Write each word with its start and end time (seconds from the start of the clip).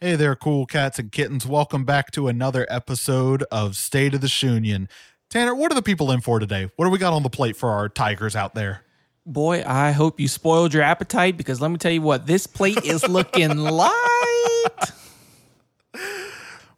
Hey 0.00 0.14
there, 0.14 0.36
cool 0.36 0.64
cats 0.64 1.00
and 1.00 1.10
kittens. 1.10 1.44
Welcome 1.44 1.84
back 1.84 2.12
to 2.12 2.28
another 2.28 2.68
episode 2.70 3.42
of 3.50 3.74
State 3.74 4.14
of 4.14 4.20
the 4.20 4.28
Shunion. 4.28 4.88
Tanner, 5.28 5.56
what 5.56 5.72
are 5.72 5.74
the 5.74 5.82
people 5.82 6.12
in 6.12 6.20
for 6.20 6.38
today? 6.38 6.70
What 6.76 6.84
do 6.84 6.92
we 6.92 6.98
got 6.98 7.14
on 7.14 7.24
the 7.24 7.28
plate 7.28 7.56
for 7.56 7.70
our 7.70 7.88
tigers 7.88 8.36
out 8.36 8.54
there? 8.54 8.82
Boy, 9.26 9.64
I 9.66 9.90
hope 9.90 10.20
you 10.20 10.28
spoiled 10.28 10.72
your 10.72 10.84
appetite 10.84 11.36
because 11.36 11.60
let 11.60 11.72
me 11.72 11.78
tell 11.78 11.90
you 11.90 12.00
what, 12.00 12.28
this 12.28 12.46
plate 12.46 12.78
is 12.84 13.08
looking 13.08 13.56
light. 13.58 13.92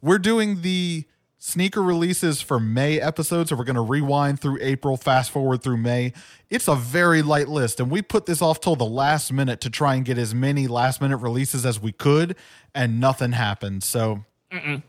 We're 0.00 0.18
doing 0.18 0.62
the 0.62 1.05
sneaker 1.41 1.83
releases 1.83 2.41
for 2.41 2.61
May 2.61 3.01
episodes, 3.01 3.49
so 3.49 3.57
we're 3.57 3.65
going 3.65 3.75
to 3.75 3.81
rewind 3.81 4.39
through 4.41 4.59
April, 4.61 4.97
fast 4.97 5.33
forward 5.33 5.63
through 5.63 5.79
May. 5.79 6.13
It's 6.51 6.69
a 6.69 6.77
very 6.77 7.23
light 7.23 7.49
list, 7.49 7.81
and 7.81 7.91
we 7.91 8.03
put 8.03 8.27
this 8.27 8.41
off 8.41 8.61
till 8.61 8.77
the 8.77 8.85
last 8.85 9.33
minute 9.33 9.61
to 9.63 9.71
try 9.71 9.97
and 9.97 10.05
get 10.05 10.19
as 10.19 10.35
many 10.35 10.69
last 10.69 11.01
minute 11.01 11.17
releases 11.17 11.67
as 11.67 11.81
we 11.81 11.91
could, 11.91 12.37
and 12.75 13.01
nothing 13.01 13.33
happened. 13.33 13.83
So 13.83 14.25
Mm-mm. 14.53 14.83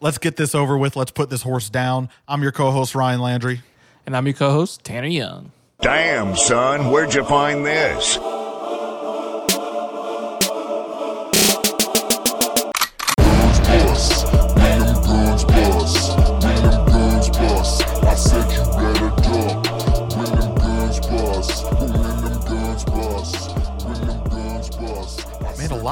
let's 0.00 0.18
get 0.18 0.36
this 0.36 0.54
over 0.54 0.78
with. 0.78 0.94
Let's 0.94 1.10
put 1.10 1.30
this 1.30 1.42
horse 1.42 1.70
down. 1.70 2.10
I'm 2.28 2.42
your 2.42 2.52
co 2.52 2.70
host, 2.70 2.94
Ryan 2.94 3.20
Landry. 3.20 3.62
And 4.06 4.16
I'm 4.16 4.26
your 4.26 4.34
co 4.34 4.50
host, 4.52 4.84
Tanner 4.84 5.08
Young. 5.08 5.52
Damn, 5.80 6.36
son, 6.36 6.90
where'd 6.90 7.14
you 7.14 7.24
find 7.24 7.64
this? 7.64 8.18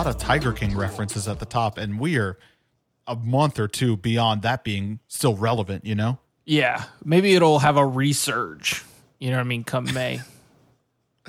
Lot 0.07 0.15
of 0.15 0.21
Tiger 0.23 0.53
King 0.53 0.77
references 0.77 1.27
at 1.27 1.41
the 1.41 1.47
top, 1.47 1.79
and 1.79 1.99
we 1.99 2.17
are 2.17 2.39
a 3.07 3.17
month 3.17 3.59
or 3.59 3.67
two 3.67 3.97
beyond 3.97 4.43
that 4.43 4.63
being 4.63 5.01
still 5.09 5.37
relevant, 5.37 5.85
you 5.85 5.95
know? 5.95 6.19
Yeah. 6.45 6.85
Maybe 7.05 7.35
it'll 7.35 7.59
have 7.59 7.77
a 7.77 7.83
resurge. 7.83 8.85
You 9.19 9.31
know 9.31 9.37
what 9.37 9.45
I 9.45 9.49
mean? 9.49 9.65
Come 9.65 9.93
May. 9.93 10.21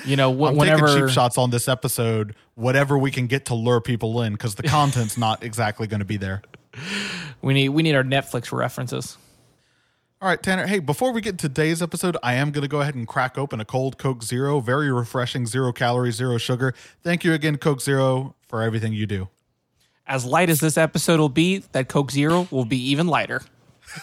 You 0.06 0.16
know, 0.16 0.32
wh- 0.32 0.50
I'm 0.50 0.58
whenever 0.58 0.88
taking 0.88 1.08
cheap 1.08 1.14
shots 1.14 1.40
on 1.40 1.50
this 1.50 1.68
episode, 1.68 2.36
whatever 2.54 2.98
we 3.00 3.10
can 3.10 3.26
get 3.26 3.46
to 3.46 3.56
lure 3.56 3.82
people 3.82 4.22
in, 4.22 4.34
because 4.34 4.54
the 4.54 4.64
content's 4.68 5.18
not 5.18 5.44
exactly 5.44 5.88
going 5.88 6.02
to 6.02 6.06
be 6.06 6.18
there. 6.18 6.44
We 7.42 7.56
need 7.56 7.70
we 7.70 7.82
need 7.82 7.96
our 7.96 8.04
Netflix 8.04 8.52
references. 8.52 9.18
All 10.20 10.28
right, 10.28 10.42
Tanner. 10.42 10.66
Hey, 10.66 10.80
before 10.80 11.12
we 11.12 11.22
get 11.22 11.38
to 11.38 11.48
today's 11.48 11.80
episode, 11.80 12.18
I 12.24 12.34
am 12.34 12.50
going 12.50 12.64
to 12.64 12.68
go 12.68 12.82
ahead 12.82 12.96
and 12.96 13.08
crack 13.08 13.38
open 13.38 13.60
a 13.62 13.66
cold 13.66 14.00
Coke 14.00 14.24
Zero. 14.24 14.60
Very 14.60 14.92
refreshing, 14.92 15.46
zero 15.46 15.72
calories, 15.72 16.16
zero 16.16 16.40
sugar. 16.40 16.74
Thank 17.04 17.24
you 17.24 17.34
again, 17.34 17.58
Coke 17.58 17.82
Zero, 17.82 18.34
for 18.48 18.64
everything 18.64 18.94
you 18.94 19.06
do. 19.06 19.30
As 20.08 20.26
light 20.26 20.50
as 20.50 20.60
this 20.60 20.76
episode 20.76 21.20
will 21.20 21.30
be, 21.30 21.60
that 21.74 21.88
Coke 21.88 22.10
Zero 22.10 22.48
will 22.50 22.66
be 22.66 22.78
even 22.90 23.06
lighter. 23.06 23.44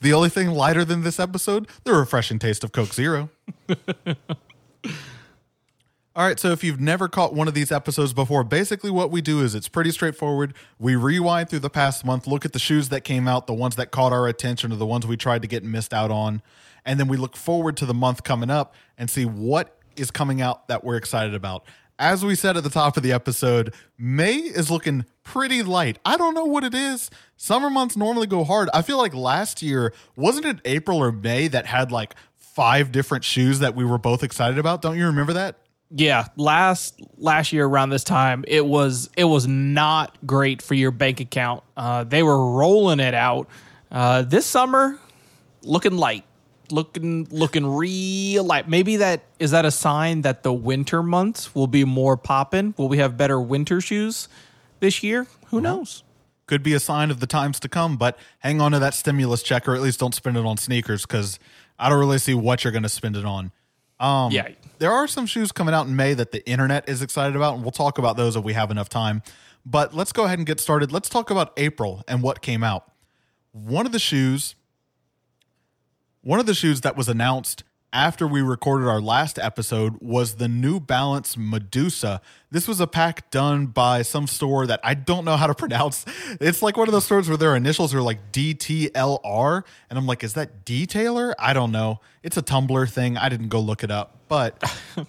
the 0.00 0.12
only 0.12 0.30
thing 0.30 0.48
lighter 0.48 0.84
than 0.84 1.04
this 1.04 1.20
episode, 1.20 1.68
the 1.84 1.94
refreshing 1.94 2.40
taste 2.40 2.64
of 2.64 2.72
Coke 2.72 2.92
Zero. 2.92 3.30
All 6.16 6.24
right, 6.24 6.40
so 6.40 6.50
if 6.50 6.64
you've 6.64 6.80
never 6.80 7.08
caught 7.08 7.34
one 7.34 7.46
of 7.46 7.52
these 7.52 7.70
episodes 7.70 8.14
before, 8.14 8.42
basically 8.42 8.90
what 8.90 9.10
we 9.10 9.20
do 9.20 9.42
is 9.42 9.54
it's 9.54 9.68
pretty 9.68 9.90
straightforward. 9.90 10.54
We 10.78 10.96
rewind 10.96 11.50
through 11.50 11.58
the 11.58 11.68
past 11.68 12.06
month, 12.06 12.26
look 12.26 12.46
at 12.46 12.54
the 12.54 12.58
shoes 12.58 12.88
that 12.88 13.02
came 13.02 13.28
out, 13.28 13.46
the 13.46 13.52
ones 13.52 13.76
that 13.76 13.90
caught 13.90 14.14
our 14.14 14.26
attention, 14.26 14.72
or 14.72 14.76
the 14.76 14.86
ones 14.86 15.06
we 15.06 15.18
tried 15.18 15.42
to 15.42 15.48
get 15.48 15.62
missed 15.62 15.92
out 15.92 16.10
on, 16.10 16.40
and 16.86 16.98
then 16.98 17.06
we 17.06 17.18
look 17.18 17.36
forward 17.36 17.76
to 17.76 17.84
the 17.84 17.92
month 17.92 18.24
coming 18.24 18.48
up 18.48 18.74
and 18.96 19.10
see 19.10 19.26
what 19.26 19.78
is 19.94 20.10
coming 20.10 20.40
out 20.40 20.68
that 20.68 20.84
we're 20.84 20.96
excited 20.96 21.34
about. 21.34 21.66
As 21.98 22.24
we 22.24 22.34
said 22.34 22.56
at 22.56 22.62
the 22.62 22.70
top 22.70 22.96
of 22.96 23.02
the 23.02 23.12
episode, 23.12 23.74
May 23.98 24.36
is 24.36 24.70
looking 24.70 25.04
pretty 25.22 25.62
light. 25.62 25.98
I 26.02 26.16
don't 26.16 26.32
know 26.32 26.46
what 26.46 26.64
it 26.64 26.74
is. 26.74 27.10
Summer 27.36 27.68
months 27.68 27.94
normally 27.94 28.26
go 28.26 28.42
hard. 28.42 28.70
I 28.72 28.80
feel 28.80 28.96
like 28.96 29.12
last 29.12 29.60
year, 29.60 29.92
wasn't 30.16 30.46
it 30.46 30.60
April 30.64 30.96
or 30.96 31.12
May 31.12 31.48
that 31.48 31.66
had 31.66 31.92
like 31.92 32.14
five 32.38 32.90
different 32.90 33.22
shoes 33.22 33.58
that 33.58 33.74
we 33.74 33.84
were 33.84 33.98
both 33.98 34.22
excited 34.22 34.56
about? 34.56 34.80
Don't 34.80 34.96
you 34.96 35.04
remember 35.04 35.34
that? 35.34 35.58
Yeah 35.90 36.26
last 36.36 37.00
last 37.16 37.52
year 37.52 37.64
around 37.64 37.90
this 37.90 38.02
time 38.02 38.44
it 38.48 38.66
was 38.66 39.08
it 39.16 39.24
was 39.24 39.46
not 39.46 40.16
great 40.26 40.60
for 40.62 40.74
your 40.74 40.90
bank 40.90 41.20
account. 41.20 41.62
Uh, 41.76 42.04
they 42.04 42.22
were 42.22 42.52
rolling 42.52 43.00
it 43.00 43.14
out 43.14 43.48
uh, 43.90 44.22
this 44.22 44.46
summer 44.46 44.98
looking 45.62 45.96
light 45.96 46.24
looking 46.70 47.28
looking 47.30 47.66
real 47.66 48.44
light. 48.44 48.68
Maybe 48.68 48.96
that 48.96 49.22
is 49.38 49.52
that 49.52 49.64
a 49.64 49.70
sign 49.70 50.22
that 50.22 50.42
the 50.42 50.52
winter 50.52 51.02
months 51.02 51.54
will 51.54 51.68
be 51.68 51.84
more 51.84 52.16
popping 52.16 52.74
will 52.76 52.88
we 52.88 52.98
have 52.98 53.16
better 53.16 53.40
winter 53.40 53.80
shoes 53.80 54.28
this 54.80 55.02
year? 55.02 55.26
Who 55.48 55.60
knows? 55.60 56.02
Could 56.46 56.62
be 56.62 56.74
a 56.74 56.80
sign 56.80 57.10
of 57.10 57.20
the 57.20 57.26
times 57.26 57.60
to 57.60 57.68
come 57.68 57.96
but 57.96 58.18
hang 58.40 58.60
on 58.60 58.72
to 58.72 58.78
that 58.78 58.94
stimulus 58.94 59.42
check 59.42 59.68
or 59.68 59.74
at 59.74 59.82
least 59.82 60.00
don't 60.00 60.14
spend 60.14 60.36
it 60.36 60.44
on 60.44 60.56
sneakers 60.56 61.02
because 61.02 61.40
i 61.78 61.88
don't 61.88 61.98
really 61.98 62.18
see 62.18 62.34
what 62.34 62.62
you're 62.64 62.72
going 62.72 62.82
to 62.82 62.88
spend 62.88 63.16
it 63.16 63.24
on. 63.24 63.52
Um, 63.98 64.30
yeah. 64.32 64.48
There 64.78 64.92
are 64.92 65.06
some 65.06 65.26
shoes 65.26 65.52
coming 65.52 65.74
out 65.74 65.86
in 65.86 65.96
May 65.96 66.14
that 66.14 66.32
the 66.32 66.46
internet 66.48 66.88
is 66.88 67.02
excited 67.02 67.36
about, 67.36 67.54
and 67.54 67.62
we'll 67.62 67.70
talk 67.70 67.98
about 67.98 68.16
those 68.16 68.36
if 68.36 68.44
we 68.44 68.52
have 68.52 68.70
enough 68.70 68.88
time. 68.88 69.22
But 69.64 69.94
let's 69.94 70.12
go 70.12 70.24
ahead 70.24 70.38
and 70.38 70.46
get 70.46 70.60
started. 70.60 70.92
Let's 70.92 71.08
talk 71.08 71.30
about 71.30 71.52
April 71.56 72.04
and 72.06 72.22
what 72.22 72.42
came 72.42 72.62
out. 72.62 72.92
One 73.52 73.86
of 73.86 73.92
the 73.92 73.98
shoes, 73.98 74.54
one 76.20 76.38
of 76.38 76.46
the 76.46 76.54
shoes 76.54 76.82
that 76.82 76.96
was 76.96 77.08
announced 77.08 77.64
after 77.92 78.26
we 78.26 78.42
recorded 78.42 78.86
our 78.86 79.00
last 79.00 79.38
episode 79.38 79.96
was 80.02 80.34
the 80.34 80.48
New 80.48 80.78
Balance 80.78 81.36
Medusa. 81.36 82.20
This 82.50 82.68
was 82.68 82.78
a 82.78 82.86
pack 82.86 83.30
done 83.30 83.66
by 83.66 84.02
some 84.02 84.26
store 84.26 84.66
that 84.66 84.80
I 84.84 84.94
don't 84.94 85.24
know 85.24 85.36
how 85.36 85.46
to 85.46 85.54
pronounce. 85.56 86.04
It's 86.40 86.62
like 86.62 86.76
one 86.76 86.88
of 86.88 86.92
those 86.92 87.04
stores 87.06 87.28
where 87.28 87.38
their 87.38 87.56
initials 87.56 87.94
are 87.94 88.02
like 88.02 88.32
DTLR. 88.32 89.62
And 89.88 89.98
I'm 89.98 90.06
like, 90.06 90.22
is 90.22 90.34
that 90.34 90.66
detailer? 90.66 91.32
I 91.38 91.54
don't 91.54 91.72
know. 91.72 92.00
It's 92.22 92.36
a 92.36 92.42
Tumblr 92.42 92.90
thing. 92.90 93.16
I 93.16 93.28
didn't 93.28 93.48
go 93.48 93.60
look 93.60 93.82
it 93.82 93.90
up. 93.90 94.15
But 94.28 94.62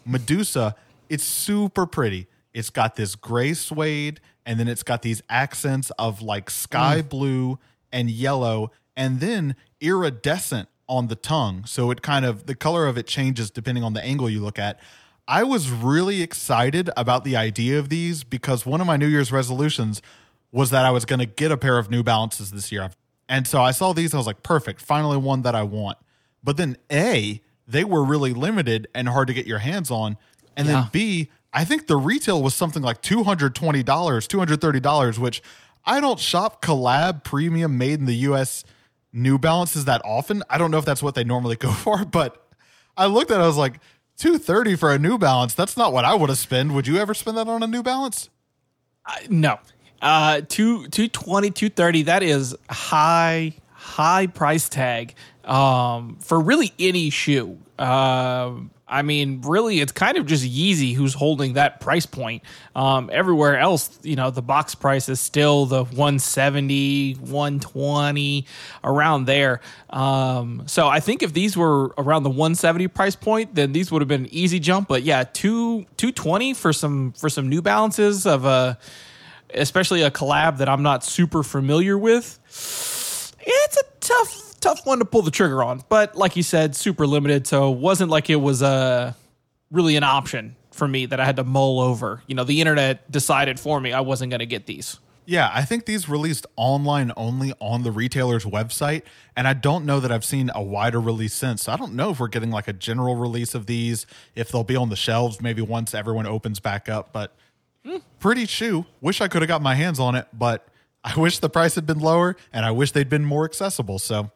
Medusa, 0.05 0.75
it's 1.09 1.23
super 1.23 1.85
pretty. 1.85 2.28
It's 2.53 2.69
got 2.69 2.95
this 2.95 3.16
gray 3.16 3.53
suede, 3.53 4.19
and 4.45 4.59
then 4.59 4.67
it's 4.67 4.83
got 4.83 5.01
these 5.01 5.22
accents 5.29 5.91
of 6.00 6.22
like 6.22 6.50
sky 6.50 7.01
mm. 7.01 7.09
blue 7.09 7.59
and 7.91 8.09
yellow, 8.09 8.72
and 8.95 9.19
then 9.19 9.55
iridescent 9.79 10.69
on 10.89 11.07
the 11.07 11.16
tongue. 11.16 11.66
So 11.66 11.91
it 11.91 12.01
kind 12.01 12.25
of 12.25 12.45
the 12.45 12.55
color 12.55 12.88
of 12.88 12.97
it 12.97 13.07
changes 13.07 13.51
depending 13.51 13.83
on 13.83 13.94
the 13.94 14.03
angle 14.03 14.29
you 14.29 14.41
look 14.41 14.57
at. 14.57 14.79
I 15.28 15.44
was 15.44 15.69
really 15.69 16.22
excited 16.22 16.89
about 16.95 17.25
the 17.25 17.35
idea 17.35 17.78
of 17.79 17.89
these 17.89 18.23
because 18.23 18.66
one 18.66 18.79
of 18.79 18.88
my 18.88 18.95
New 18.95 19.07
Year's 19.07 19.31
resolutions 19.31 20.01
was 20.53 20.69
that 20.69 20.85
I 20.85 20.91
was 20.91 21.03
going 21.03 21.19
to 21.19 21.25
get 21.25 21.51
a 21.51 21.57
pair 21.57 21.78
of 21.78 21.91
New 21.91 22.01
Balances 22.01 22.51
this 22.51 22.72
year. 22.72 22.91
And 23.28 23.45
so 23.45 23.61
I 23.61 23.72
saw 23.72 23.91
these, 23.91 24.13
I 24.13 24.17
was 24.17 24.25
like, 24.25 24.41
perfect, 24.41 24.81
finally 24.81 25.17
one 25.17 25.41
that 25.41 25.53
I 25.53 25.63
want. 25.63 25.97
But 26.41 26.55
then 26.55 26.78
A, 26.89 27.41
they 27.67 27.83
were 27.83 28.03
really 28.03 28.33
limited 28.33 28.88
and 28.95 29.09
hard 29.09 29.28
to 29.28 29.33
get 29.33 29.45
your 29.45 29.59
hands 29.59 29.91
on. 29.91 30.17
And 30.55 30.67
yeah. 30.67 30.73
then 30.73 30.89
B, 30.91 31.29
I 31.53 31.66
think 31.66 31.88
the 31.88 31.97
retail 31.97 32.41
was 32.41 32.55
something 32.55 32.81
like 32.81 33.01
$220, 33.01 33.83
$230, 33.83 35.17
which 35.17 35.41
I 35.85 36.00
don't 36.00 36.19
shop 36.19 36.61
collab 36.61 37.23
premium 37.23 37.78
made 37.78 38.00
in 38.00 38.05
the 38.05 38.16
US 38.16 38.63
New 39.13 39.38
Balances 39.38 39.85
that 39.85 40.01
often. 40.03 40.44
I 40.50 40.57
don't 40.57 40.72
know 40.72 40.78
if 40.78 40.85
that's 40.85 41.01
what 41.03 41.16
they 41.16 41.23
normally 41.23 41.55
go 41.59 41.72
for, 41.72 42.05
but 42.05 42.47
I 42.95 43.05
looked 43.05 43.31
at 43.31 43.39
it, 43.39 43.44
I 43.44 43.47
was 43.47 43.57
like, 43.57 43.79
230 44.17 44.75
for 44.75 44.91
a 44.91 44.97
New 44.97 45.17
Balance. 45.17 45.53
That's 45.53 45.78
not 45.78 45.94
what 45.94 46.03
I 46.03 46.16
would 46.16 46.29
have 46.29 46.39
spent. 46.39 46.72
Would 46.72 46.88
you 46.88 46.97
ever 46.97 47.13
spend 47.13 47.38
that 47.38 47.47
on 47.47 47.61
a 47.61 47.67
New 47.67 47.84
Balance? 47.84 48.29
Uh, 49.05 49.16
no. 49.29 49.59
Uh, 50.01 50.41
two, 50.41 50.88
220, 50.88 51.51
230, 51.51 52.03
that 52.03 52.23
is 52.23 52.55
high, 52.69 53.53
high 53.87 54.27
price 54.27 54.67
tag 54.67 55.15
um, 55.45 56.17
for 56.19 56.39
really 56.39 56.73
any 56.77 57.09
shoe. 57.09 57.57
Um, 57.79 58.71
I 58.89 59.01
mean, 59.01 59.41
really, 59.41 59.81
it's 59.81 59.91
kind 59.91 60.17
of 60.17 60.25
just 60.25 60.45
Yeezy 60.45 60.93
who's 60.93 61.13
holding 61.13 61.53
that 61.53 61.81
price 61.81 62.05
point. 62.05 62.43
Um, 62.75 63.09
everywhere 63.11 63.57
else, 63.57 63.97
you 64.01 64.15
know, 64.15 64.29
the 64.29 64.41
box 64.41 64.75
price 64.75 65.09
is 65.09 65.19
still 65.19 65.66
the 65.66 65.84
170, 65.84 67.13
120, 67.16 68.45
around 68.84 69.25
there. 69.25 69.59
Um, 69.90 70.63
so 70.67 70.87
I 70.87 71.01
think 71.01 71.22
if 71.22 71.33
these 71.33 71.57
were 71.57 71.93
around 71.97 72.23
the 72.23 72.29
170 72.29 72.87
price 72.90 73.16
point, 73.16 73.55
then 73.55 73.73
these 73.73 73.91
would 73.91 74.01
have 74.01 74.09
been 74.09 74.25
an 74.25 74.33
easy 74.33 74.59
jump. 74.59 74.87
But 74.87 75.03
yeah, 75.03 75.23
two 75.23 75.85
220 75.97 76.53
for 76.53 76.72
some 76.72 77.11
for 77.13 77.29
some 77.29 77.49
New 77.49 77.61
Balances 77.61 78.25
of 78.25 78.45
a, 78.45 78.78
especially 79.53 80.01
a 80.01 80.11
collab 80.11 80.57
that 80.59 80.69
I'm 80.69 80.83
not 80.83 81.03
super 81.03 81.43
familiar 81.43 81.97
with. 81.97 82.40
It's 83.49 83.78
a 83.78 83.84
tough 83.99 84.59
tough 84.59 84.85
one 84.85 84.99
to 84.99 85.05
pull 85.05 85.22
the 85.22 85.32
trigger 85.32 85.64
on. 85.64 85.84
But 85.90 86.16
like 86.16 86.35
you 86.35 86.44
said, 86.44 86.76
super 86.76 87.08
limited, 87.08 87.47
so 87.47 87.72
it 87.72 87.79
wasn't 87.79 88.09
like 88.09 88.29
it 88.29 88.35
was 88.38 88.61
a 88.61 88.66
uh, 88.66 89.14
really 89.72 89.96
an 89.96 90.03
option 90.03 90.55
for 90.72 90.88
me 90.88 91.05
that 91.08 91.20
I 91.20 91.26
had 91.26 91.38
to 91.38 91.44
mull 91.44 91.79
over. 91.79 92.22
You 92.28 92.35
know, 92.35 92.44
the 92.44 92.61
internet 92.61 93.09
decided 93.11 93.59
for 93.59 93.79
me 93.79 93.94
I 93.94 94.02
wasn't 94.02 94.29
going 94.32 94.40
to 94.40 94.46
get 94.46 94.66
these. 94.66 94.99
Yeah, 95.26 95.52
I 95.53 95.66
think 95.66 95.85
these 95.85 96.08
released 96.08 96.46
online 96.55 97.11
only 97.17 97.53
on 97.59 97.84
the 97.84 97.91
retailer's 97.91 98.46
website, 98.46 99.02
and 99.35 99.46
I 99.46 99.53
don't 99.53 99.85
know 99.85 100.00
that 100.00 100.09
I've 100.11 100.23
seen 100.23 100.50
a 100.55 100.61
wider 100.61 101.02
release 101.02 101.34
since. 101.34 101.64
So 101.64 101.73
I 101.73 101.76
don't 101.76 101.96
know 101.96 102.11
if 102.11 102.20
we're 102.20 102.29
getting 102.29 102.50
like 102.50 102.70
a 102.70 102.73
general 102.73 103.16
release 103.16 103.53
of 103.53 103.66
these, 103.66 104.05
if 104.35 104.50
they'll 104.50 104.64
be 104.64 104.78
on 104.78 104.90
the 104.90 104.96
shelves 104.96 105.41
maybe 105.41 105.61
once 105.61 105.93
everyone 105.93 106.28
opens 106.28 106.61
back 106.61 106.88
up, 106.88 107.11
but 107.11 107.35
Pretty 108.20 108.46
shoe. 108.46 108.85
Wish 109.02 109.22
I 109.22 109.28
could 109.28 109.41
have 109.41 109.47
got 109.47 109.61
my 109.61 109.76
hands 109.76 110.00
on 110.00 110.16
it, 110.16 110.28
but 110.34 110.67
I 111.15 111.19
wish 111.19 111.39
the 111.39 111.49
price 111.49 111.75
had 111.75 111.85
been 111.85 111.99
lower 111.99 112.35
and 112.51 112.65
I 112.65 112.71
wish 112.71 112.91
they'd 112.91 113.09
been 113.09 113.25
more 113.25 113.45
accessible. 113.45 113.99
So, 113.99 114.31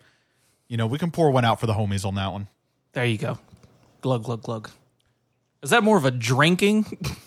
you 0.67 0.77
know, 0.77 0.87
we 0.87 0.97
can 0.97 1.11
pour 1.11 1.31
one 1.31 1.43
out 1.45 1.59
for 1.59 1.67
the 1.67 1.73
homies 1.73 2.05
on 2.05 2.15
that 2.15 2.31
one. 2.31 2.47
There 2.93 3.05
you 3.05 3.17
go. 3.17 3.39
Glug 4.01 4.23
glug 4.23 4.41
glug. 4.43 4.69
Is 5.61 5.69
that 5.69 5.83
more 5.83 5.97
of 5.97 6.05
a 6.05 6.11
drinking? 6.11 6.97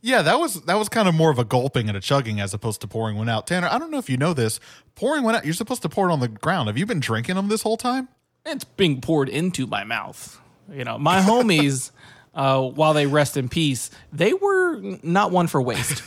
Yeah, 0.00 0.22
that 0.22 0.38
was 0.38 0.62
that 0.62 0.76
was 0.76 0.88
kind 0.88 1.08
of 1.08 1.14
more 1.16 1.28
of 1.30 1.40
a 1.40 1.44
gulping 1.44 1.88
and 1.88 1.96
a 1.96 2.00
chugging 2.00 2.40
as 2.40 2.54
opposed 2.54 2.80
to 2.82 2.86
pouring 2.86 3.16
one 3.16 3.28
out. 3.28 3.48
Tanner, 3.48 3.68
I 3.68 3.78
don't 3.80 3.90
know 3.90 3.98
if 3.98 4.08
you 4.08 4.16
know 4.16 4.32
this. 4.32 4.60
Pouring 4.94 5.24
one 5.24 5.34
out, 5.34 5.44
you're 5.44 5.54
supposed 5.54 5.82
to 5.82 5.88
pour 5.88 6.08
it 6.08 6.12
on 6.12 6.20
the 6.20 6.28
ground. 6.28 6.68
Have 6.68 6.78
you 6.78 6.86
been 6.86 7.00
drinking 7.00 7.34
them 7.34 7.48
this 7.48 7.62
whole 7.62 7.76
time? 7.76 8.08
it's 8.46 8.64
being 8.64 9.00
poured 9.00 9.28
into 9.28 9.66
my 9.66 9.84
mouth. 9.84 10.40
You 10.72 10.84
know, 10.84 10.98
my 10.98 11.20
homies, 11.20 11.90
uh, 12.34 12.62
while 12.62 12.94
they 12.94 13.06
rest 13.06 13.36
in 13.36 13.48
peace, 13.48 13.90
they 14.12 14.32
were 14.32 14.80
not 15.02 15.32
one 15.32 15.48
for 15.48 15.60
waste. 15.60 16.02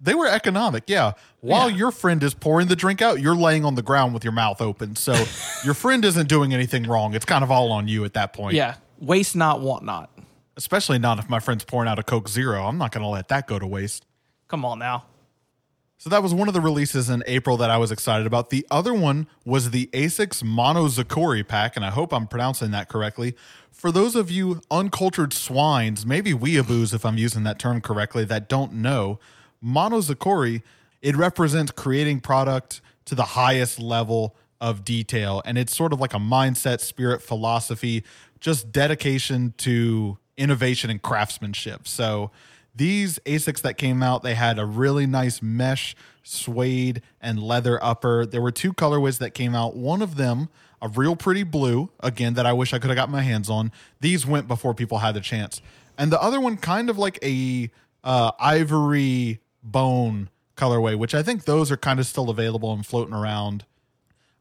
They 0.00 0.14
were 0.14 0.26
economic, 0.26 0.84
yeah. 0.86 1.12
While 1.40 1.68
Yeah. 1.70 1.76
your 1.76 1.90
friend 1.90 2.22
is 2.22 2.32
pouring 2.32 2.68
the 2.68 2.76
drink 2.76 3.02
out, 3.02 3.20
you're 3.20 3.36
laying 3.36 3.64
on 3.64 3.74
the 3.74 3.82
ground 3.82 4.14
with 4.14 4.24
your 4.24 4.32
mouth 4.32 4.60
open. 4.62 4.96
So 4.96 5.12
your 5.64 5.74
friend 5.74 6.04
isn't 6.04 6.28
doing 6.28 6.54
anything 6.54 6.84
wrong. 6.84 7.14
It's 7.14 7.26
kind 7.26 7.44
of 7.44 7.50
all 7.50 7.70
on 7.72 7.86
you 7.88 8.04
at 8.04 8.14
that 8.14 8.32
point. 8.32 8.54
yeah, 8.54 8.76
waste 8.98 9.36
not, 9.36 9.60
want 9.60 9.84
not. 9.84 10.10
Especially 10.56 10.98
not 10.98 11.18
if 11.18 11.28
my 11.28 11.38
friend's 11.38 11.64
pouring 11.64 11.88
out 11.88 11.98
a 11.98 12.02
Coke 12.02 12.28
Zero. 12.28 12.64
I'm 12.66 12.78
not 12.78 12.92
going 12.92 13.02
to 13.02 13.08
let 13.08 13.28
that 13.28 13.46
go 13.46 13.58
to 13.58 13.66
waste. 13.66 14.04
Come 14.48 14.64
on 14.64 14.78
now. 14.78 15.04
So 15.98 16.08
that 16.08 16.22
was 16.22 16.32
one 16.32 16.48
of 16.48 16.54
the 16.54 16.62
releases 16.62 17.10
in 17.10 17.22
April 17.26 17.58
that 17.58 17.68
I 17.70 17.76
was 17.76 17.92
excited 17.92 18.26
about. 18.26 18.48
The 18.48 18.66
other 18.70 18.94
one 18.94 19.26
was 19.44 19.70
the 19.70 19.86
ASICS 19.92 20.42
Mono 20.42 20.86
Zakori 20.88 21.46
pack, 21.46 21.76
and 21.76 21.84
I 21.84 21.90
hope 21.90 22.14
I'm 22.14 22.26
pronouncing 22.26 22.70
that 22.70 22.88
correctly. 22.88 23.36
For 23.70 23.92
those 23.92 24.16
of 24.16 24.30
you 24.30 24.62
uncultured 24.70 25.34
swines, 25.34 26.06
maybe 26.06 26.32
weeaboos 26.32 26.94
if 26.94 27.04
I'm 27.04 27.18
using 27.18 27.42
that 27.44 27.58
term 27.58 27.82
correctly, 27.82 28.24
that 28.24 28.48
don't 28.48 28.72
know, 28.74 29.20
Mono 29.60 29.98
Zakori, 30.00 30.62
it 31.02 31.16
represents 31.16 31.72
creating 31.72 32.20
product 32.20 32.80
to 33.06 33.14
the 33.14 33.22
highest 33.22 33.78
level 33.78 34.36
of 34.60 34.84
detail. 34.84 35.42
And 35.44 35.56
it's 35.56 35.74
sort 35.74 35.92
of 35.92 36.00
like 36.00 36.14
a 36.14 36.18
mindset, 36.18 36.80
spirit, 36.80 37.22
philosophy, 37.22 38.04
just 38.40 38.72
dedication 38.72 39.54
to 39.58 40.18
innovation 40.36 40.90
and 40.90 41.00
craftsmanship. 41.00 41.86
So 41.86 42.30
these 42.74 43.18
ASICs 43.26 43.62
that 43.62 43.76
came 43.76 44.02
out, 44.02 44.22
they 44.22 44.34
had 44.34 44.58
a 44.58 44.64
really 44.64 45.06
nice 45.06 45.42
mesh, 45.42 45.94
suede, 46.22 47.02
and 47.20 47.42
leather 47.42 47.82
upper. 47.82 48.24
There 48.24 48.40
were 48.40 48.52
two 48.52 48.72
colorways 48.72 49.18
that 49.18 49.30
came 49.30 49.54
out. 49.54 49.76
One 49.76 50.02
of 50.02 50.16
them, 50.16 50.48
a 50.80 50.88
real 50.88 51.16
pretty 51.16 51.42
blue, 51.42 51.90
again, 52.00 52.34
that 52.34 52.46
I 52.46 52.52
wish 52.52 52.72
I 52.72 52.78
could 52.78 52.90
have 52.90 52.96
got 52.96 53.10
my 53.10 53.22
hands 53.22 53.50
on. 53.50 53.72
These 54.00 54.26
went 54.26 54.48
before 54.48 54.74
people 54.74 54.98
had 54.98 55.14
the 55.14 55.20
chance. 55.20 55.60
And 55.98 56.12
the 56.12 56.20
other 56.22 56.40
one, 56.40 56.56
kind 56.56 56.88
of 56.88 56.96
like 56.96 57.18
a 57.22 57.70
uh, 58.04 58.32
ivory 58.38 59.40
bone 59.62 60.30
colorway, 60.56 60.96
which 60.96 61.14
I 61.14 61.22
think 61.22 61.44
those 61.44 61.70
are 61.70 61.76
kind 61.76 61.98
of 61.98 62.06
still 62.06 62.30
available 62.30 62.72
and 62.72 62.84
floating 62.84 63.14
around. 63.14 63.64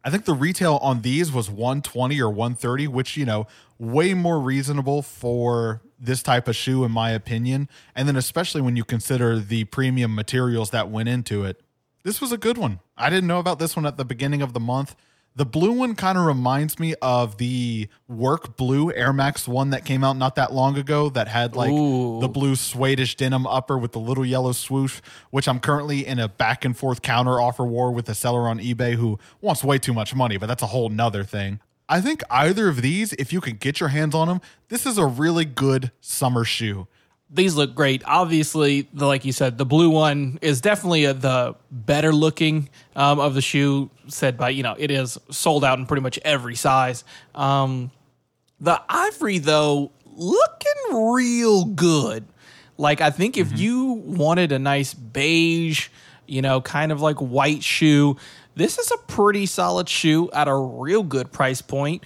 I 0.03 0.09
think 0.09 0.25
the 0.25 0.33
retail 0.33 0.77
on 0.77 1.01
these 1.01 1.31
was 1.31 1.49
120 1.49 2.21
or 2.21 2.29
130, 2.29 2.87
which, 2.87 3.17
you 3.17 3.25
know, 3.25 3.47
way 3.77 4.13
more 4.13 4.39
reasonable 4.39 5.01
for 5.01 5.81
this 5.99 6.23
type 6.23 6.47
of 6.47 6.55
shoe, 6.55 6.85
in 6.85 6.91
my 6.91 7.11
opinion. 7.11 7.67
And 7.95 8.07
then, 8.07 8.15
especially 8.15 8.61
when 8.61 8.75
you 8.75 8.85
consider 8.85 9.39
the 9.39 9.65
premium 9.65 10.15
materials 10.15 10.69
that 10.69 10.89
went 10.89 11.09
into 11.09 11.43
it, 11.43 11.61
this 12.03 12.21
was 12.21 12.31
a 12.31 12.37
good 12.37 12.57
one. 12.57 12.79
I 12.97 13.09
didn't 13.09 13.27
know 13.27 13.39
about 13.39 13.59
this 13.59 13.75
one 13.75 13.85
at 13.85 13.97
the 13.97 14.05
beginning 14.05 14.41
of 14.41 14.53
the 14.53 14.59
month. 14.59 14.95
The 15.35 15.45
blue 15.45 15.71
one 15.71 15.95
kind 15.95 16.17
of 16.17 16.25
reminds 16.25 16.79
me 16.79 16.95
of 17.01 17.37
the 17.37 17.87
work 18.07 18.57
blue 18.57 18.91
Air 18.91 19.13
Max 19.13 19.47
one 19.47 19.69
that 19.69 19.85
came 19.85 20.03
out 20.03 20.17
not 20.17 20.35
that 20.35 20.51
long 20.51 20.77
ago 20.77 21.09
that 21.09 21.27
had 21.27 21.55
like 21.55 21.71
Ooh. 21.71 22.19
the 22.19 22.27
blue 22.27 22.55
suede 22.55 23.07
denim 23.15 23.47
upper 23.47 23.77
with 23.77 23.93
the 23.93 23.99
little 23.99 24.25
yellow 24.25 24.51
swoosh, 24.51 24.99
which 25.29 25.47
I'm 25.47 25.59
currently 25.59 26.05
in 26.05 26.19
a 26.19 26.27
back 26.27 26.65
and 26.65 26.75
forth 26.75 27.01
counter 27.01 27.39
offer 27.39 27.63
war 27.63 27.91
with 27.91 28.09
a 28.09 28.15
seller 28.15 28.49
on 28.49 28.59
eBay 28.59 28.95
who 28.95 29.17
wants 29.39 29.63
way 29.63 29.77
too 29.77 29.93
much 29.93 30.13
money, 30.13 30.37
but 30.37 30.47
that's 30.47 30.63
a 30.63 30.67
whole 30.67 30.89
nother 30.89 31.23
thing. 31.23 31.59
I 31.87 32.01
think 32.01 32.21
either 32.29 32.67
of 32.67 32.81
these, 32.81 33.13
if 33.13 33.33
you 33.33 33.41
can 33.41 33.55
get 33.55 33.79
your 33.79 33.89
hands 33.89 34.13
on 34.13 34.27
them, 34.27 34.41
this 34.67 34.85
is 34.85 34.97
a 34.97 35.05
really 35.05 35.45
good 35.45 35.91
summer 36.01 36.43
shoe. 36.43 36.87
These 37.31 37.55
look 37.55 37.75
great. 37.75 38.01
Obviously, 38.05 38.87
the, 38.93 39.05
like 39.05 39.23
you 39.23 39.31
said, 39.31 39.57
the 39.57 39.65
blue 39.65 39.89
one 39.89 40.39
is 40.41 40.61
definitely 40.61 41.05
uh 41.05 41.13
the 41.13 41.55
better 41.69 42.11
looking 42.11 42.69
um, 42.95 43.19
of 43.19 43.35
the 43.35 43.41
shoe. 43.41 43.91
Said 44.07 44.37
by 44.37 44.49
you 44.49 44.63
know, 44.63 44.75
it 44.77 44.89
is 44.89 45.17
sold 45.29 45.63
out 45.63 45.77
in 45.77 45.85
pretty 45.85 46.01
much 46.01 46.17
every 46.25 46.55
size. 46.55 47.03
Um, 47.35 47.91
the 48.59 48.81
ivory 48.89 49.37
though, 49.37 49.91
looking 50.05 51.13
real 51.13 51.65
good. 51.65 52.25
Like 52.77 53.01
I 53.01 53.11
think 53.11 53.37
if 53.37 53.57
you 53.59 54.01
wanted 54.05 54.51
a 54.51 54.59
nice 54.59 54.93
beige, 54.93 55.89
you 56.27 56.41
know, 56.41 56.61
kind 56.61 56.91
of 56.91 57.01
like 57.01 57.17
white 57.17 57.63
shoe, 57.63 58.17
this 58.55 58.77
is 58.77 58.91
a 58.91 58.97
pretty 59.07 59.45
solid 59.45 59.87
shoe 59.87 60.29
at 60.31 60.47
a 60.47 60.55
real 60.55 61.03
good 61.03 61.31
price 61.31 61.61
point. 61.61 62.03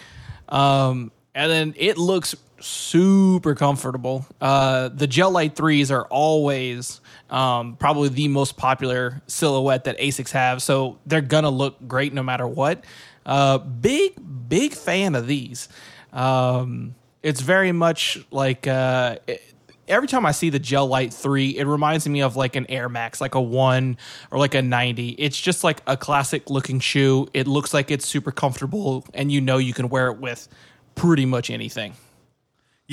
Um, 0.49 1.11
and 1.35 1.51
then 1.51 1.73
it 1.77 1.97
looks 1.97 2.35
super 2.63 3.55
comfortable. 3.55 4.25
Uh, 4.41 4.89
the 4.89 5.07
Gel-Lyte 5.07 5.55
threes 5.55 5.91
are 5.91 6.05
always 6.05 7.01
um, 7.29 7.75
probably 7.77 8.09
the 8.09 8.27
most 8.27 8.57
popular 8.57 9.21
silhouette 9.27 9.83
that 9.85 9.97
Asics 9.99 10.31
have, 10.31 10.61
so 10.61 10.97
they're 11.05 11.21
gonna 11.21 11.49
look 11.49 11.75
great 11.87 12.13
no 12.13 12.23
matter 12.23 12.47
what. 12.47 12.83
Uh, 13.25 13.57
big 13.57 14.13
big 14.49 14.73
fan 14.73 15.15
of 15.15 15.27
these. 15.27 15.69
Um, 16.11 16.95
it's 17.21 17.41
very 17.41 17.71
much 17.71 18.19
like 18.31 18.67
uh, 18.67 19.17
it- 19.27 19.41
every 19.87 20.07
time 20.07 20.25
I 20.25 20.31
see 20.31 20.49
the 20.49 20.59
Gel-Lyte 20.59 21.13
3, 21.13 21.57
it 21.57 21.65
reminds 21.65 22.07
me 22.07 22.21
of 22.21 22.35
like 22.35 22.55
an 22.55 22.65
Air 22.69 22.87
Max, 22.89 23.19
like 23.19 23.35
a 23.35 23.41
1 23.41 23.97
or 24.31 24.39
like 24.39 24.55
a 24.55 24.61
90. 24.61 25.09
It's 25.09 25.39
just 25.39 25.63
like 25.63 25.81
a 25.87 25.97
classic 25.97 26.49
looking 26.49 26.79
shoe. 26.79 27.27
It 27.33 27.47
looks 27.47 27.73
like 27.73 27.91
it's 27.91 28.07
super 28.07 28.31
comfortable 28.31 29.05
and 29.13 29.31
you 29.31 29.41
know 29.41 29.57
you 29.57 29.73
can 29.73 29.89
wear 29.89 30.07
it 30.07 30.19
with 30.19 30.47
pretty 30.95 31.25
much 31.25 31.49
anything. 31.49 31.93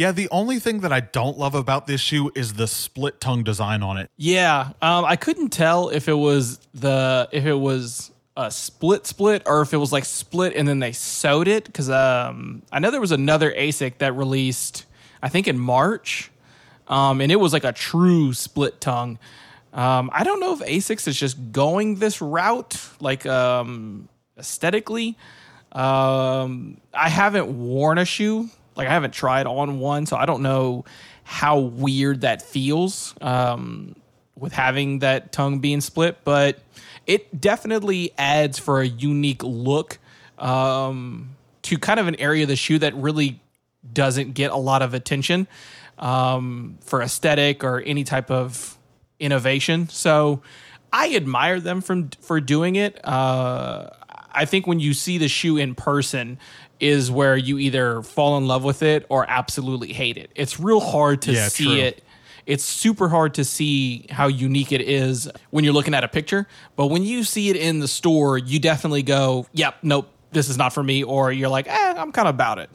Yeah, 0.00 0.12
the 0.12 0.31
only 0.31 0.58
thing 0.58 0.81
that 0.81 0.94
I 0.94 1.00
don't 1.00 1.37
love 1.37 1.55
about 1.55 1.87
this 1.87 2.00
shoe 2.00 2.32
is 2.35 2.55
the 2.55 2.67
split 2.67 3.20
tongue 3.20 3.43
design 3.43 3.82
on 3.82 3.99
it. 3.99 4.11
Yeah, 4.17 4.70
um, 4.81 5.05
I 5.05 5.17
couldn't 5.17 5.50
tell 5.50 5.91
if 5.91 6.08
it 6.08 6.14
was 6.14 6.56
the 6.73 7.29
if 7.32 7.44
it 7.44 7.56
was 7.56 8.11
a 8.35 8.50
split 8.50 9.06
split 9.06 9.43
or 9.44 9.61
if 9.61 9.75
it 9.75 9.76
was 9.76 9.93
like 9.93 10.06
split 10.06 10.56
and 10.56 10.67
then 10.67 10.79
they 10.79 10.93
sewed 10.93 11.49
it 11.49 11.67
because 11.67 11.91
um, 11.91 12.62
I 12.73 12.79
know 12.79 12.91
there 12.91 12.99
was 12.99 13.12
another 13.12 13.52
ASIC 13.52 13.99
that 13.99 14.14
released 14.14 14.87
I 15.23 15.29
think 15.29 15.47
in 15.47 15.58
March, 15.58 16.31
um, 16.88 17.20
and 17.20 17.31
it 17.31 17.37
was 17.37 17.52
like 17.52 17.64
a 17.64 17.73
true 17.73 18.32
split 18.32 18.81
tongue. 18.81 19.19
Um, 19.75 20.08
I 20.14 20.25
don't 20.25 20.41
know 20.41 20.55
if 20.55 20.61
ASICS 20.61 21.08
is 21.08 21.20
just 21.20 21.52
going 21.52 21.97
this 21.97 22.23
route, 22.23 22.80
like 23.00 23.26
um, 23.26 24.09
aesthetically. 24.38 25.19
Um, 25.73 26.80
I 26.95 27.11
haven't 27.11 27.49
worn 27.49 27.99
a 27.99 28.07
shoe, 28.07 28.49
like 28.81 28.89
I 28.89 28.93
haven't 28.95 29.13
tried 29.13 29.47
on 29.47 29.79
one, 29.79 30.07
so 30.07 30.17
I 30.17 30.25
don't 30.25 30.41
know 30.41 30.87
how 31.23 31.59
weird 31.59 32.23
that 32.23 32.41
feels 32.41 33.15
um, 33.21 33.95
with 34.39 34.55
having 34.55 35.01
that 35.01 35.33
tongue 35.33 35.59
being 35.59 35.83
split. 35.83 36.25
But 36.25 36.61
it 37.07 37.39
definitely 37.39 38.13
adds 38.17 38.59
for 38.59 38.81
a 38.81 38.87
unique 38.87 39.43
look 39.43 39.99
um, 40.39 41.37
to 41.61 41.77
kind 41.77 42.01
of 42.01 42.09
an 42.09 42.15
area 42.15 42.45
of 42.45 42.49
the 42.49 42.57
shoe 42.57 42.79
that 42.79 42.95
really 42.95 43.39
doesn't 43.93 44.33
get 44.33 44.51
a 44.51 44.57
lot 44.57 44.81
of 44.81 44.95
attention 44.95 45.47
um, 45.99 46.79
for 46.81 47.03
aesthetic 47.03 47.63
or 47.63 47.83
any 47.83 48.03
type 48.03 48.31
of 48.31 48.79
innovation. 49.19 49.91
So 49.91 50.41
I 50.91 51.15
admire 51.17 51.61
them 51.61 51.83
from 51.83 52.09
for 52.23 52.41
doing 52.41 52.77
it. 52.77 52.99
Uh, 53.07 53.91
I 54.33 54.47
think 54.47 54.67
when 54.67 54.81
you 54.81 54.95
see 54.95 55.19
the 55.19 55.29
shoe 55.29 55.59
in 55.59 55.75
person 55.75 56.39
is 56.81 57.11
where 57.11 57.37
you 57.37 57.59
either 57.59 58.03
fall 58.03 58.37
in 58.39 58.47
love 58.47 58.65
with 58.65 58.83
it 58.83 59.07
or 59.09 59.25
absolutely 59.29 59.93
hate 59.93 60.17
it. 60.17 60.31
It's 60.35 60.59
real 60.59 60.81
hard 60.81 61.23
to 61.23 61.33
Yeah, 61.33 61.49
see 61.49 61.65
true. 61.65 61.75
it. 61.77 62.05
It's 62.47 62.65
super 62.65 63.09
hard 63.09 63.35
to 63.35 63.45
see 63.45 64.07
how 64.11 64.27
unique 64.27 64.73
it 64.73 64.81
is 64.81 65.29
when 65.51 65.63
you're 65.63 65.75
looking 65.75 65.95
at 65.95 66.03
a 66.05 66.09
picture, 66.09 66.49
but 66.75 66.87
when 66.87 67.05
you 67.05 67.23
see 67.23 67.51
it 67.51 67.57
in 67.57 67.81
the 67.81 67.87
store, 67.89 68.39
you 68.39 68.59
definitely 68.59 69.03
go, 69.03 69.47
"Yep, 69.53 69.77
nope, 69.83 70.11
this 70.33 70.49
is 70.49 70.57
not 70.57 70.73
for 70.73 70.83
me," 70.83 71.03
or 71.05 71.31
you're 71.31 71.51
like, 71.51 71.69
"Eh, 71.69 71.95
I'm 71.97 72.11
kind 72.13 72.27
of 72.27 72.35
about 72.35 72.59
it." 72.59 72.71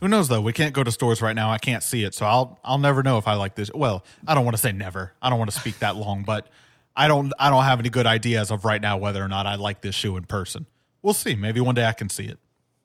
Who 0.00 0.08
knows 0.08 0.28
though? 0.28 0.40
We 0.40 0.54
can't 0.54 0.72
go 0.72 0.82
to 0.82 0.90
stores 0.90 1.20
right 1.20 1.36
now. 1.36 1.50
I 1.52 1.58
can't 1.58 1.82
see 1.82 2.02
it, 2.02 2.14
so 2.14 2.24
I'll 2.26 2.58
I'll 2.64 2.78
never 2.78 3.02
know 3.02 3.18
if 3.18 3.28
I 3.28 3.34
like 3.34 3.54
this. 3.54 3.70
Well, 3.74 4.02
I 4.26 4.34
don't 4.34 4.44
want 4.46 4.56
to 4.56 4.62
say 4.62 4.72
never. 4.72 5.12
I 5.20 5.28
don't 5.28 5.38
want 5.38 5.50
to 5.52 5.60
speak 5.60 5.78
that 5.80 5.94
long, 5.96 6.22
but 6.24 6.48
I 6.96 7.06
don't 7.06 7.32
I 7.38 7.50
don't 7.50 7.62
have 7.64 7.78
any 7.78 7.90
good 7.90 8.06
idea 8.06 8.40
as 8.40 8.50
of 8.50 8.64
right 8.64 8.80
now 8.80 8.96
whether 8.96 9.22
or 9.22 9.28
not 9.28 9.46
I 9.46 9.56
like 9.56 9.82
this 9.82 9.94
shoe 9.94 10.16
in 10.16 10.24
person. 10.24 10.66
We'll 11.02 11.14
see. 11.14 11.34
Maybe 11.34 11.60
one 11.60 11.74
day 11.74 11.84
I 11.84 11.92
can 11.92 12.08
see 12.08 12.24
it. 12.24 12.38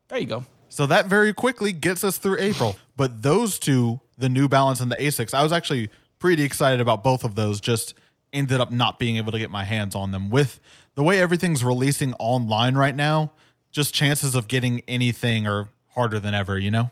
There 0.09 0.19
you 0.19 0.25
go. 0.27 0.43
So 0.75 0.85
that 0.87 1.05
very 1.05 1.33
quickly 1.33 1.71
gets 1.71 2.03
us 2.03 2.17
through 2.17 2.37
April. 2.39 2.75
But 2.97 3.23
those 3.23 3.59
two, 3.59 3.99
the 4.17 4.29
New 4.29 4.47
Balance 4.47 4.79
and 4.79 4.89
the 4.89 4.95
Asics, 4.95 5.33
I 5.33 5.43
was 5.43 5.51
actually 5.51 5.89
pretty 6.17 6.43
excited 6.43 6.79
about 6.79 7.03
both 7.03 7.25
of 7.25 7.35
those. 7.35 7.59
Just 7.59 7.93
ended 8.31 8.61
up 8.61 8.71
not 8.71 8.99
being 8.99 9.17
able 9.17 9.33
to 9.33 9.39
get 9.39 9.51
my 9.51 9.65
hands 9.65 9.95
on 9.95 10.11
them. 10.11 10.29
With 10.29 10.61
the 10.95 11.03
way 11.03 11.19
everything's 11.19 11.61
releasing 11.61 12.13
online 12.13 12.75
right 12.75 12.95
now, 12.95 13.33
just 13.71 13.93
chances 13.93 14.33
of 14.33 14.47
getting 14.47 14.81
anything 14.87 15.45
are 15.45 15.67
harder 15.89 16.21
than 16.21 16.33
ever, 16.33 16.57
you 16.57 16.71
know? 16.71 16.89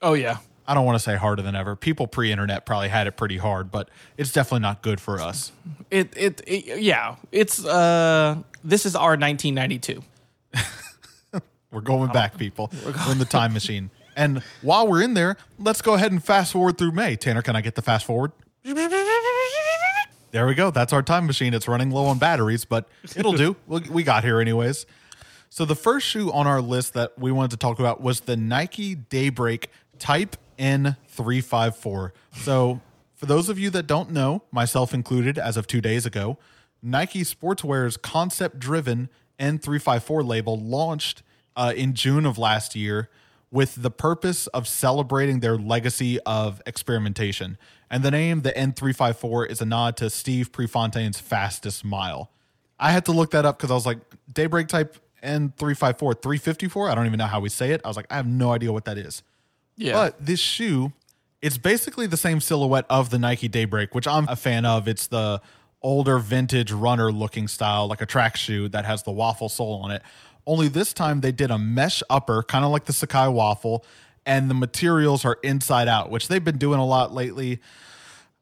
Oh 0.00 0.12
yeah. 0.12 0.38
I 0.68 0.74
don't 0.74 0.84
want 0.84 0.94
to 0.94 1.02
say 1.02 1.16
harder 1.16 1.42
than 1.42 1.56
ever. 1.56 1.74
People 1.74 2.06
pre-internet 2.06 2.64
probably 2.64 2.90
had 2.90 3.08
it 3.08 3.16
pretty 3.16 3.38
hard, 3.38 3.72
but 3.72 3.90
it's 4.16 4.32
definitely 4.32 4.60
not 4.60 4.82
good 4.82 5.00
for 5.00 5.20
us. 5.20 5.50
It, 5.90 6.16
it, 6.16 6.42
it 6.46 6.80
yeah. 6.80 7.16
It's 7.32 7.64
uh 7.64 8.36
this 8.62 8.86
is 8.86 8.94
our 8.94 9.16
1992. 9.16 10.00
We're 11.70 11.80
going 11.80 12.10
back, 12.12 12.36
people. 12.36 12.70
We're 12.84 13.12
in 13.12 13.18
the 13.18 13.24
time 13.24 13.52
machine. 13.52 13.90
And 14.16 14.42
while 14.60 14.88
we're 14.88 15.02
in 15.02 15.14
there, 15.14 15.36
let's 15.58 15.80
go 15.80 15.94
ahead 15.94 16.10
and 16.10 16.22
fast 16.22 16.52
forward 16.52 16.76
through 16.76 16.92
May. 16.92 17.16
Tanner, 17.16 17.42
can 17.42 17.54
I 17.54 17.60
get 17.60 17.76
the 17.76 17.82
fast 17.82 18.04
forward? 18.04 18.32
There 20.32 20.46
we 20.46 20.54
go. 20.54 20.70
That's 20.70 20.92
our 20.92 21.02
time 21.02 21.26
machine. 21.26 21.54
It's 21.54 21.66
running 21.66 21.90
low 21.90 22.06
on 22.06 22.18
batteries, 22.18 22.64
but 22.64 22.88
it'll 23.16 23.32
do. 23.32 23.56
We 23.66 23.80
we 23.88 24.02
got 24.02 24.24
here 24.24 24.40
anyways. 24.40 24.84
So 25.48 25.64
the 25.64 25.74
first 25.74 26.06
shoe 26.06 26.30
on 26.32 26.46
our 26.46 26.60
list 26.60 26.94
that 26.94 27.18
we 27.18 27.32
wanted 27.32 27.52
to 27.52 27.56
talk 27.56 27.80
about 27.80 28.00
was 28.00 28.20
the 28.20 28.36
Nike 28.36 28.94
Daybreak 28.94 29.70
Type 29.98 30.36
N354. 30.58 32.12
So 32.36 32.80
for 33.14 33.26
those 33.26 33.48
of 33.48 33.58
you 33.58 33.70
that 33.70 33.86
don't 33.86 34.10
know, 34.10 34.42
myself 34.52 34.94
included, 34.94 35.38
as 35.38 35.56
of 35.56 35.66
two 35.66 35.80
days 35.80 36.06
ago, 36.06 36.38
Nike 36.82 37.22
Sportswear's 37.22 37.96
concept-driven 37.96 39.08
N354 39.40 40.26
label 40.26 40.58
launched 40.58 41.22
uh, 41.56 41.72
in 41.76 41.94
June 41.94 42.26
of 42.26 42.38
last 42.38 42.74
year 42.74 43.08
with 43.50 43.82
the 43.82 43.90
purpose 43.90 44.46
of 44.48 44.68
celebrating 44.68 45.40
their 45.40 45.56
legacy 45.56 46.20
of 46.20 46.62
experimentation. 46.66 47.58
And 47.90 48.04
the 48.04 48.10
name, 48.10 48.42
the 48.42 48.52
N354, 48.52 49.50
is 49.50 49.60
a 49.60 49.64
nod 49.64 49.96
to 49.96 50.08
Steve 50.08 50.52
Prefontaine's 50.52 51.18
fastest 51.18 51.84
mile. 51.84 52.30
I 52.78 52.92
had 52.92 53.04
to 53.06 53.12
look 53.12 53.32
that 53.32 53.44
up 53.44 53.58
because 53.58 53.70
I 53.70 53.74
was 53.74 53.86
like, 53.86 53.98
Daybreak 54.32 54.68
type 54.68 54.96
N354, 55.22 56.22
354. 56.22 56.88
I 56.88 56.94
don't 56.94 57.06
even 57.06 57.18
know 57.18 57.26
how 57.26 57.40
we 57.40 57.48
say 57.48 57.72
it. 57.72 57.80
I 57.84 57.88
was 57.88 57.96
like, 57.96 58.06
I 58.10 58.16
have 58.16 58.26
no 58.26 58.52
idea 58.52 58.72
what 58.72 58.84
that 58.84 58.96
is. 58.96 59.22
Yeah. 59.76 59.94
But 59.94 60.24
this 60.24 60.40
shoe, 60.40 60.92
it's 61.42 61.58
basically 61.58 62.06
the 62.06 62.16
same 62.16 62.40
silhouette 62.40 62.86
of 62.88 63.10
the 63.10 63.18
Nike 63.18 63.48
Daybreak, 63.48 63.94
which 63.94 64.06
I'm 64.06 64.28
a 64.28 64.36
fan 64.36 64.64
of. 64.64 64.86
It's 64.86 65.08
the 65.08 65.42
older 65.82 66.18
vintage 66.18 66.70
runner 66.70 67.10
looking 67.10 67.48
style, 67.48 67.88
like 67.88 68.00
a 68.00 68.06
track 68.06 68.36
shoe 68.36 68.68
that 68.68 68.84
has 68.84 69.02
the 69.02 69.10
waffle 69.10 69.48
sole 69.48 69.80
on 69.82 69.90
it. 69.90 70.02
Only 70.46 70.68
this 70.68 70.92
time 70.92 71.20
they 71.20 71.32
did 71.32 71.50
a 71.50 71.58
mesh 71.58 72.02
upper, 72.10 72.42
kind 72.42 72.64
of 72.64 72.70
like 72.70 72.84
the 72.86 72.92
Sacai 72.92 73.32
waffle, 73.32 73.84
and 74.26 74.50
the 74.50 74.54
materials 74.54 75.24
are 75.24 75.38
inside 75.42 75.88
out, 75.88 76.10
which 76.10 76.28
they've 76.28 76.44
been 76.44 76.58
doing 76.58 76.78
a 76.80 76.86
lot 76.86 77.12
lately. 77.12 77.60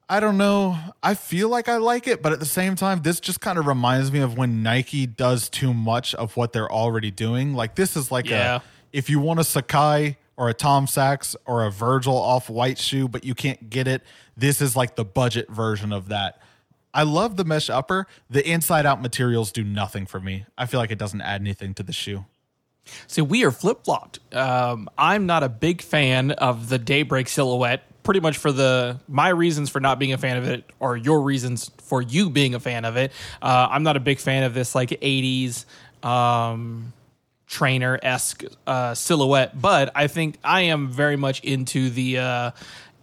I 0.09 0.21
don't 0.21 0.39
know. 0.39 0.79
I 1.03 1.15
feel 1.15 1.51
like 1.51 1.69
I 1.69 1.77
like 1.77 2.07
it, 2.07 2.23
but 2.23 2.33
at 2.33 2.41
the 2.41 2.47
same 2.47 2.77
time, 2.77 3.03
this 3.03 3.21
just 3.21 3.41
kind 3.41 3.59
of 3.59 3.67
reminds 3.67 4.11
me 4.11 4.21
of 4.21 4.39
when 4.39 4.63
Nike 4.63 5.07
does 5.07 5.51
too 5.51 5.75
much 5.75 6.15
of 6.15 6.35
what 6.37 6.53
they're 6.55 6.71
already 6.73 7.11
doing. 7.11 7.53
Like 7.55 7.75
this 7.75 7.95
is 7.97 8.11
like 8.11 8.29
Yeah. 8.29 8.57
a 8.57 8.61
if 8.91 9.11
you 9.11 9.21
want 9.21 9.39
a 9.39 9.43
Sacai 9.43 10.17
or 10.39 10.49
a 10.49 10.55
Tom 10.55 10.87
Sachs 10.87 11.37
or 11.45 11.65
a 11.67 11.71
Virgil 11.71 12.17
off 12.17 12.49
white 12.49 12.79
shoe, 12.79 13.07
but 13.07 13.23
you 13.23 13.35
can't 13.35 13.69
get 13.69 13.87
it, 13.87 14.03
this 14.35 14.63
is 14.63 14.75
like 14.75 14.97
the 14.97 15.05
budget 15.05 15.51
version 15.51 15.93
of 15.93 16.09
that. 16.09 16.41
I 16.95 17.03
love 17.03 17.37
the 17.37 17.45
mesh 17.45 17.71
upper. 17.71 18.07
The 18.31 18.49
inside 18.49 18.87
out 18.87 19.01
materials 19.03 19.53
do 19.53 19.63
nothing 19.65 20.07
for 20.07 20.21
me. 20.21 20.47
I 20.57 20.67
feel 20.67 20.81
like 20.81 20.91
it 20.91 20.99
doesn't 20.99 21.21
add 21.21 21.41
anything 21.41 21.75
to 21.75 21.83
the 21.83 21.93
shoe. 21.93 22.25
See, 23.07 23.21
we 23.21 23.45
are 23.45 23.51
flip 23.51 23.85
flopped. 23.85 24.19
Um, 24.35 24.89
I'm 24.97 25.27
not 25.27 25.43
a 25.43 25.49
big 25.49 25.83
fan 25.83 26.31
of 26.33 26.69
the 26.69 26.79
Daybreak 26.79 27.29
silhouette. 27.29 27.85
Pretty 28.03 28.21
much 28.21 28.39
for 28.39 28.51
the 28.51 29.01
my 29.07 29.29
reasons 29.29 29.69
for 29.69 29.81
not 29.81 29.99
being 29.99 30.15
a 30.15 30.19
fan 30.19 30.39
of 30.39 30.49
it, 30.49 30.65
or 30.81 30.97
your 30.97 31.21
reasons 31.21 31.71
for 31.77 32.01
you 32.01 32.31
being 32.31 32.55
a 32.55 32.61
fan 32.61 32.87
of 32.87 32.97
it. 32.97 33.13
Uh, 33.43 33.69
I'm 33.71 33.83
not 33.83 33.99
a 33.99 34.01
big 34.01 34.19
fan 34.19 34.45
of 34.45 34.55
this 34.55 34.75
like 34.75 34.89
'80s 34.89 35.67
um, 36.03 36.95
trainer 37.47 37.99
esque 38.03 38.45
uh, 38.67 38.95
silhouette, 38.95 39.61
but 39.61 39.93
I 39.95 40.07
think 40.07 40.39
I 40.43 40.63
am 40.63 40.89
very 40.89 41.17
much 41.17 41.45
into 41.45 41.91
the 41.91 42.19
uh, 42.19 42.51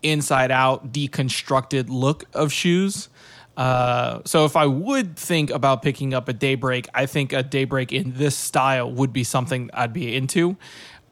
inside 0.02 0.50
out 0.50 0.92
deconstructed 0.92 1.86
look 1.90 2.26
of 2.34 2.52
shoes. 2.52 3.10
Uh, 3.58 4.20
so 4.26 4.46
if 4.46 4.56
I 4.56 4.66
would 4.66 5.16
think 5.16 5.50
about 5.50 5.82
picking 5.82 6.14
up 6.14 6.28
a 6.28 6.34
Daybreak, 6.34 6.88
I 6.94 7.06
think 7.06 7.34
a 7.34 7.44
Daybreak 7.44 7.92
in 7.94 8.14
this 8.14 8.36
style 8.36 8.92
would 8.92 9.14
be 9.14 9.24
something 9.24 9.70
I'd 9.74 9.94
be 9.94 10.16
into. 10.16 10.58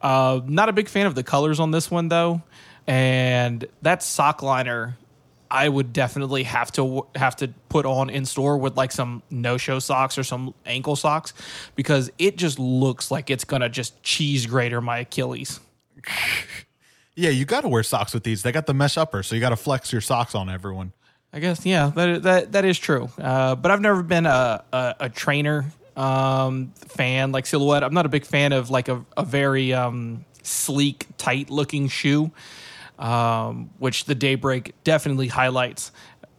Uh, 0.00 0.40
not 0.46 0.68
a 0.68 0.72
big 0.72 0.88
fan 0.88 1.06
of 1.06 1.14
the 1.14 1.22
colors 1.22 1.58
on 1.58 1.70
this 1.70 1.90
one 1.90 2.08
though, 2.08 2.42
and 2.86 3.66
that 3.82 4.02
sock 4.02 4.42
liner 4.42 4.98
I 5.50 5.68
would 5.68 5.92
definitely 5.92 6.42
have 6.42 6.72
to 6.72 7.06
have 7.14 7.36
to 7.36 7.48
put 7.68 7.86
on 7.86 8.10
in 8.10 8.24
store 8.24 8.58
with 8.58 8.76
like 8.76 8.92
some 8.92 9.22
no 9.30 9.56
show 9.56 9.78
socks 9.78 10.18
or 10.18 10.24
some 10.24 10.52
ankle 10.66 10.96
socks 10.96 11.32
because 11.76 12.10
it 12.18 12.36
just 12.36 12.58
looks 12.58 13.10
like 13.10 13.30
it's 13.30 13.44
gonna 13.44 13.68
just 13.68 14.02
cheese 14.02 14.46
grater 14.46 14.80
my 14.80 14.98
Achilles. 14.98 15.60
Yeah, 17.16 17.30
you 17.30 17.44
got 17.44 17.60
to 17.60 17.68
wear 17.68 17.84
socks 17.84 18.12
with 18.12 18.24
these. 18.24 18.42
They 18.42 18.50
got 18.50 18.66
the 18.66 18.74
mesh 18.74 18.96
upper, 18.96 19.22
so 19.22 19.36
you 19.36 19.40
got 19.40 19.50
to 19.50 19.56
flex 19.56 19.92
your 19.92 20.00
socks 20.00 20.34
on 20.34 20.50
everyone. 20.50 20.92
I 21.34 21.40
guess 21.40 21.66
yeah, 21.66 21.90
that 21.96 22.22
that 22.22 22.52
that 22.52 22.64
is 22.64 22.78
true. 22.78 23.10
Uh, 23.18 23.56
but 23.56 23.72
I've 23.72 23.80
never 23.80 24.04
been 24.04 24.24
a 24.24 24.64
a, 24.72 24.94
a 25.00 25.10
trainer 25.10 25.66
um, 25.96 26.72
fan 26.76 27.32
like 27.32 27.46
silhouette. 27.46 27.82
I'm 27.82 27.92
not 27.92 28.06
a 28.06 28.08
big 28.08 28.24
fan 28.24 28.52
of 28.52 28.70
like 28.70 28.88
a, 28.88 29.04
a 29.16 29.24
very 29.24 29.72
um, 29.72 30.24
sleek, 30.44 31.08
tight 31.18 31.50
looking 31.50 31.88
shoe, 31.88 32.30
um, 33.00 33.70
which 33.78 34.04
the 34.04 34.14
Daybreak 34.14 34.74
definitely 34.84 35.26
highlights. 35.26 35.90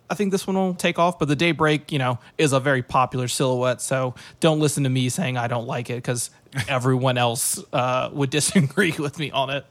I 0.09 0.13
think 0.13 0.31
this 0.31 0.47
one 0.47 0.55
will 0.55 0.75
take 0.75 0.97
off, 0.97 1.19
but 1.19 1.27
the 1.27 1.35
Daybreak, 1.35 1.91
you 1.91 1.99
know, 1.99 2.19
is 2.37 2.53
a 2.53 2.59
very 2.61 2.83
popular 2.83 3.27
silhouette. 3.27 3.81
So 3.81 4.15
don't 4.39 4.61
listen 4.61 4.83
to 4.83 4.89
me 4.89 5.09
saying 5.09 5.35
I 5.35 5.47
don't 5.47 5.67
like 5.67 5.89
it 5.89 5.95
because 5.95 6.29
everyone 6.69 7.17
else 7.17 7.61
uh, 7.73 8.11
would 8.13 8.29
disagree 8.39 8.93
with 8.97 9.19
me 9.19 9.29
on 9.31 9.49
it. 9.49 9.65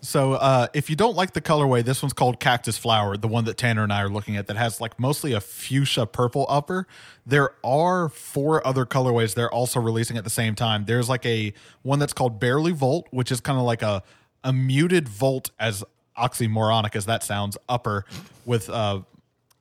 So, 0.00 0.34
uh, 0.34 0.68
if 0.74 0.88
you 0.90 0.96
don't 0.96 1.16
like 1.16 1.32
the 1.32 1.40
colorway, 1.40 1.84
this 1.84 2.02
one's 2.02 2.12
called 2.12 2.38
Cactus 2.38 2.78
Flower, 2.78 3.16
the 3.16 3.28
one 3.28 3.44
that 3.44 3.56
Tanner 3.56 3.82
and 3.82 3.92
I 3.92 4.02
are 4.02 4.08
looking 4.08 4.36
at 4.36 4.46
that 4.46 4.56
has 4.56 4.80
like 4.80 4.98
mostly 5.00 5.32
a 5.32 5.40
fuchsia 5.40 6.06
purple 6.06 6.46
upper. 6.48 6.86
There 7.24 7.50
are 7.64 8.08
four 8.08 8.66
other 8.66 8.86
colorways 8.86 9.34
they're 9.34 9.52
also 9.52 9.80
releasing 9.80 10.16
at 10.16 10.24
the 10.24 10.30
same 10.30 10.54
time. 10.54 10.84
There's 10.84 11.08
like 11.08 11.26
a 11.26 11.52
one 11.82 11.98
that's 11.98 12.12
called 12.12 12.38
Barely 12.38 12.72
Volt, 12.72 13.08
which 13.10 13.32
is 13.32 13.40
kind 13.40 13.58
of 13.58 13.64
like 13.64 13.82
a 13.82 14.02
a 14.44 14.52
muted 14.52 15.08
volt 15.08 15.50
as 15.58 15.82
oxymoronic 16.16 16.94
as 16.94 17.06
that 17.06 17.22
sounds, 17.24 17.58
upper 17.68 18.04
with 18.44 18.70
uh 18.70 19.00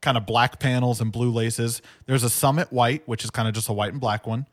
kind 0.01 0.17
of 0.17 0.25
black 0.27 0.59
panels 0.59 1.01
and 1.01 1.11
blue 1.11 1.31
laces. 1.31 1.81
There's 2.05 2.23
a 2.23 2.29
Summit 2.29 2.71
White, 2.71 3.01
which 3.07 3.23
is 3.23 3.31
kind 3.31 3.47
of 3.47 3.55
just 3.55 3.67
a 3.69 3.73
white 3.73 3.91
and 3.91 3.99
black 3.99 4.27
one. 4.27 4.45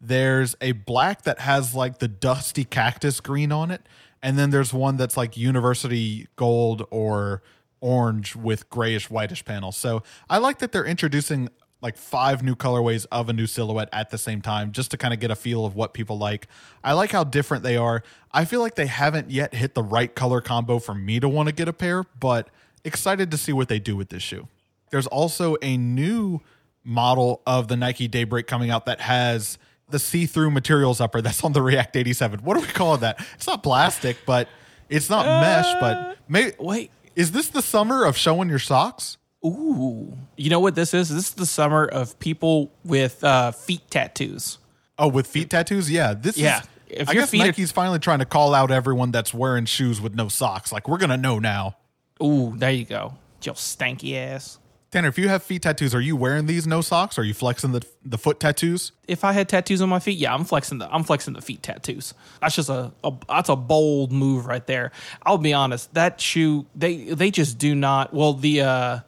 There's 0.00 0.56
a 0.60 0.72
black 0.72 1.22
that 1.22 1.38
has 1.38 1.74
like 1.74 1.98
the 1.98 2.08
dusty 2.08 2.64
cactus 2.64 3.20
green 3.20 3.52
on 3.52 3.70
it. 3.70 3.82
And 4.22 4.38
then 4.38 4.50
there's 4.50 4.72
one 4.72 4.96
that's 4.96 5.16
like 5.16 5.36
university 5.36 6.28
gold 6.36 6.86
or 6.90 7.42
orange 7.80 8.34
with 8.34 8.68
grayish 8.70 9.10
whitish 9.10 9.44
panels. 9.44 9.76
So 9.76 10.02
I 10.28 10.38
like 10.38 10.58
that 10.58 10.72
they're 10.72 10.84
introducing 10.84 11.48
like 11.82 11.96
five 11.96 12.42
new 12.42 12.54
colorways 12.54 13.06
of 13.12 13.28
a 13.28 13.32
new 13.32 13.46
silhouette 13.46 13.88
at 13.92 14.10
the 14.10 14.18
same 14.18 14.40
time 14.40 14.72
just 14.72 14.90
to 14.90 14.96
kind 14.96 15.12
of 15.12 15.20
get 15.20 15.30
a 15.30 15.36
feel 15.36 15.66
of 15.66 15.76
what 15.76 15.92
people 15.92 16.18
like. 16.18 16.48
I 16.82 16.94
like 16.94 17.12
how 17.12 17.22
different 17.22 17.62
they 17.62 17.76
are. 17.76 18.02
I 18.32 18.44
feel 18.44 18.60
like 18.60 18.74
they 18.74 18.86
haven't 18.86 19.30
yet 19.30 19.54
hit 19.54 19.74
the 19.74 19.82
right 19.82 20.12
color 20.14 20.40
combo 20.40 20.78
for 20.78 20.94
me 20.94 21.20
to 21.20 21.28
want 21.28 21.48
to 21.48 21.54
get 21.54 21.68
a 21.68 21.72
pair, 21.72 22.04
but 22.18 22.48
excited 22.84 23.30
to 23.30 23.36
see 23.36 23.52
what 23.52 23.68
they 23.68 23.78
do 23.78 23.94
with 23.94 24.08
this 24.08 24.22
shoe. 24.22 24.48
There's 24.90 25.06
also 25.06 25.56
a 25.60 25.76
new 25.76 26.40
model 26.82 27.42
of 27.46 27.68
the 27.68 27.76
Nike 27.76 28.08
Daybreak 28.08 28.46
coming 28.46 28.70
out 28.70 28.86
that 28.86 29.00
has 29.00 29.58
the 29.88 29.98
see-through 29.98 30.50
materials 30.50 31.00
upper 31.00 31.20
that's 31.22 31.42
on 31.44 31.52
the 31.52 31.62
React 31.62 31.96
87. 31.96 32.40
What 32.40 32.54
do 32.54 32.60
we 32.60 32.66
call 32.72 32.96
that? 32.98 33.24
It's 33.34 33.46
not 33.46 33.62
plastic, 33.62 34.16
but 34.26 34.48
it's 34.88 35.08
not 35.10 35.26
mesh, 35.26 35.72
but 35.80 36.18
maybe 36.28 36.52
Wait, 36.58 36.90
is 37.14 37.32
this 37.32 37.48
the 37.48 37.62
summer 37.62 38.04
of 38.04 38.16
showing 38.16 38.48
your 38.48 38.58
socks? 38.58 39.16
Ooh. 39.44 40.16
You 40.36 40.50
know 40.50 40.60
what 40.60 40.74
this 40.74 40.92
is? 40.92 41.08
This 41.08 41.28
is 41.28 41.34
the 41.34 41.46
summer 41.46 41.84
of 41.84 42.18
people 42.18 42.72
with 42.84 43.22
uh, 43.22 43.52
feet 43.52 43.82
tattoos. 43.90 44.58
Oh, 44.98 45.08
with 45.08 45.26
feet 45.26 45.50
tattoos? 45.50 45.90
Yeah, 45.90 46.14
this 46.14 46.36
Yeah. 46.36 46.60
is 46.60 46.66
If 46.88 47.08
I 47.08 47.12
your 47.12 47.22
guess 47.22 47.30
feet 47.30 47.42
are- 47.42 47.46
Nike's 47.46 47.70
finally 47.70 47.98
trying 48.00 48.18
to 48.20 48.24
call 48.24 48.54
out 48.54 48.70
everyone 48.72 49.12
that's 49.12 49.32
wearing 49.32 49.66
shoes 49.66 50.00
with 50.00 50.14
no 50.14 50.28
socks. 50.28 50.72
Like 50.72 50.88
we're 50.88 50.98
going 50.98 51.10
to 51.10 51.16
know 51.16 51.38
now. 51.38 51.76
Ooh, 52.22 52.54
there 52.56 52.72
you 52.72 52.84
go. 52.84 53.14
Your 53.42 53.54
stanky 53.54 54.16
ass. 54.16 54.58
Tanner, 54.96 55.08
if 55.08 55.18
you 55.18 55.28
have 55.28 55.42
feet 55.42 55.60
tattoos, 55.60 55.94
are 55.94 56.00
you 56.00 56.16
wearing 56.16 56.46
these 56.46 56.66
no 56.66 56.80
socks? 56.80 57.18
Are 57.18 57.22
you 57.22 57.34
flexing 57.34 57.72
the 57.72 57.84
the 58.02 58.16
foot 58.16 58.40
tattoos? 58.40 58.92
If 59.06 59.24
I 59.24 59.32
had 59.32 59.46
tattoos 59.46 59.82
on 59.82 59.90
my 59.90 59.98
feet, 59.98 60.16
yeah, 60.16 60.32
I'm 60.32 60.44
flexing 60.44 60.78
the 60.78 60.90
I'm 60.90 61.04
flexing 61.04 61.34
the 61.34 61.42
feet 61.42 61.62
tattoos. 61.62 62.14
That's 62.40 62.56
just 62.56 62.70
a, 62.70 62.92
a 63.04 63.12
that's 63.28 63.50
a 63.50 63.56
bold 63.56 64.10
move 64.10 64.46
right 64.46 64.66
there. 64.66 64.92
I'll 65.22 65.36
be 65.36 65.52
honest, 65.52 65.92
that 65.92 66.18
shoe 66.18 66.64
they 66.74 67.12
they 67.12 67.30
just 67.30 67.58
do 67.58 67.74
not. 67.74 68.14
Well, 68.14 68.32
the 68.32 68.62
uh 68.62 69.00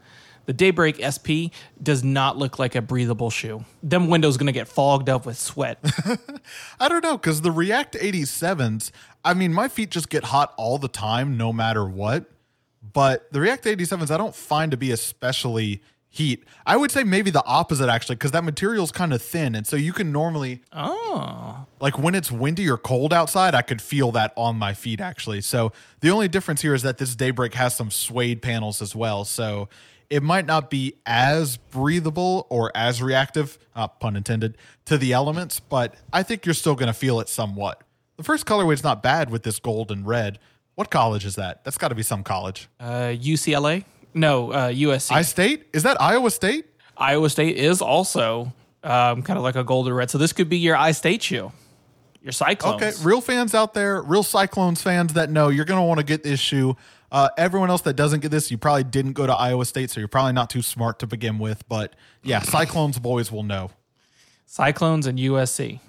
the 0.45 0.53
Daybreak 0.53 1.01
SP 1.01 1.57
does 1.83 2.05
not 2.05 2.37
look 2.37 2.59
like 2.59 2.75
a 2.75 2.83
breathable 2.83 3.31
shoe. 3.31 3.65
Them 3.83 4.09
windows 4.09 4.37
gonna 4.37 4.53
get 4.53 4.69
fogged 4.69 5.09
up 5.09 5.25
with 5.25 5.39
sweat. 5.39 5.79
I 6.79 6.91
don't 6.91 7.03
know 7.03 7.17
because 7.17 7.41
the 7.41 7.51
React 7.51 7.95
87s, 7.95 8.91
I 9.25 9.33
mean, 9.33 9.55
my 9.55 9.69
feet 9.69 9.91
just 9.91 10.11
get 10.11 10.25
hot 10.25 10.53
all 10.59 10.77
the 10.77 10.89
time, 10.89 11.39
no 11.39 11.51
matter 11.51 11.87
what. 11.87 12.27
But 12.83 13.33
the 13.33 13.41
React 13.41 13.65
87s, 13.65 14.11
I 14.11 14.17
don't 14.17 14.35
find 14.35 14.71
to 14.71 14.77
be 14.77 14.91
especially 14.91 15.83
heat. 16.09 16.45
I 16.67 16.77
would 16.77 16.91
say 16.91 17.05
maybe 17.05 17.31
the 17.31 17.45
opposite 17.45 17.89
actually, 17.89 18.17
because 18.17 18.33
that 18.33 18.45
material 18.45 18.85
is 18.85 18.93
kind 18.93 19.13
of 19.13 19.21
thin, 19.21 19.55
and 19.55 19.67
so 19.67 19.77
you 19.77 19.93
can 19.93 20.11
normally 20.11 20.63
Oh, 20.73 21.67
like 21.81 21.99
when 21.99 22.15
it's 22.15 22.33
windy 22.33 22.69
or 22.69 22.77
cold 22.77 23.13
outside, 23.13 23.55
I 23.55 23.63
could 23.63 23.83
feel 23.83 24.11
that 24.13 24.33
on 24.37 24.57
my 24.57 24.75
feet 24.75 25.01
actually. 25.01 25.41
So 25.43 25.73
the 26.01 26.11
only 26.11 26.29
difference 26.29 26.63
here 26.63 26.75
is 26.75 26.83
that 26.83 26.99
this 26.99 27.15
Daybreak 27.15 27.55
has 27.55 27.77
some 27.77 27.91
suede 27.91 28.43
panels 28.43 28.81
as 28.81 28.97
well. 28.97 29.25
So 29.25 29.69
it 30.11 30.23
might 30.23 30.47
not 30.47 30.71
be 30.71 30.95
as 31.05 31.59
breathable 31.59 32.47
or 32.49 32.73
as 32.75 33.03
reactive, 33.03 33.59
uh, 33.77 33.89
pun 33.89 34.17
intended, 34.17 34.57
to 34.87 34.97
the 34.97 35.13
elements, 35.13 35.61
but 35.61 35.95
I 36.13 36.23
think 36.23 36.47
you're 36.47 36.55
still 36.55 36.75
going 36.75 36.87
to 36.87 36.95
feel 36.95 37.21
it 37.21 37.29
somewhat. 37.29 37.83
The 38.17 38.23
first 38.23 38.47
colorway 38.47 38.73
is 38.73 38.83
not 38.83 39.03
bad 39.03 39.31
with 39.31 39.43
this 39.43 39.59
gold 39.59 39.91
and 39.91 40.07
red. 40.07 40.39
What 40.79 40.91
college 40.91 41.27
is 41.27 41.35
that? 41.35 41.65
That's 41.65 41.77
got 41.77 41.89
to 41.89 41.97
be 41.97 42.05
some 42.05 42.23
college. 42.23 42.69
uh, 42.79 43.13
UCLA? 43.13 43.85
No, 44.15 44.53
uh, 44.53 44.71
USC. 44.71 45.11
I 45.11 45.23
State? 45.23 45.67
Is 45.73 45.83
that 45.83 46.01
Iowa 46.01 46.31
State? 46.31 46.67
Iowa 46.97 47.29
State 47.31 47.57
is 47.57 47.83
also 47.83 48.53
um, 48.85 49.25
kind 49.25 49.37
of 49.37 49.43
like 49.43 49.57
a 49.57 49.65
golden 49.65 49.93
red. 49.93 50.09
So 50.09 50.19
this 50.19 50.33
could 50.33 50.49
be 50.49 50.57
your 50.57 50.77
I 50.77 50.93
State 50.93 51.21
shoe, 51.21 51.51
your 52.23 52.31
Cyclones. 52.31 52.81
Okay, 52.81 52.93
real 53.03 53.21
fans 53.21 53.57
out 53.57 53.75
there, 53.75 54.01
real 54.03 54.23
Cyclones 54.23 54.81
fans 54.81 55.15
that 55.15 55.31
know 55.31 55.49
you're 55.49 55.65
going 55.65 55.81
to 55.81 55.85
want 55.85 55.99
to 55.99 56.07
get 56.07 56.23
this 56.23 56.39
shoe. 56.39 56.77
Uh, 57.11 57.29
everyone 57.37 57.71
else 57.71 57.83
that 57.83 57.95
doesn't 57.95 58.21
get 58.21 58.31
this, 58.31 58.49
you 58.49 58.57
probably 58.57 58.85
didn't 58.85 59.15
go 59.15 59.27
to 59.27 59.35
Iowa 59.35 59.65
State, 59.65 59.91
so 59.91 59.99
you're 59.99 60.07
probably 60.07 60.35
not 60.35 60.49
too 60.49 60.63
smart 60.63 61.01
to 61.01 61.09
begin 61.09 61.41
with. 61.41 61.69
But 61.69 61.97
yeah, 62.23 62.41
Cyclones 62.43 63.01
boys 63.01 63.33
will 63.33 63.43
know. 63.43 63.73
Cyclones 64.47 65.09
and 65.09 65.19
USC. 65.19 65.81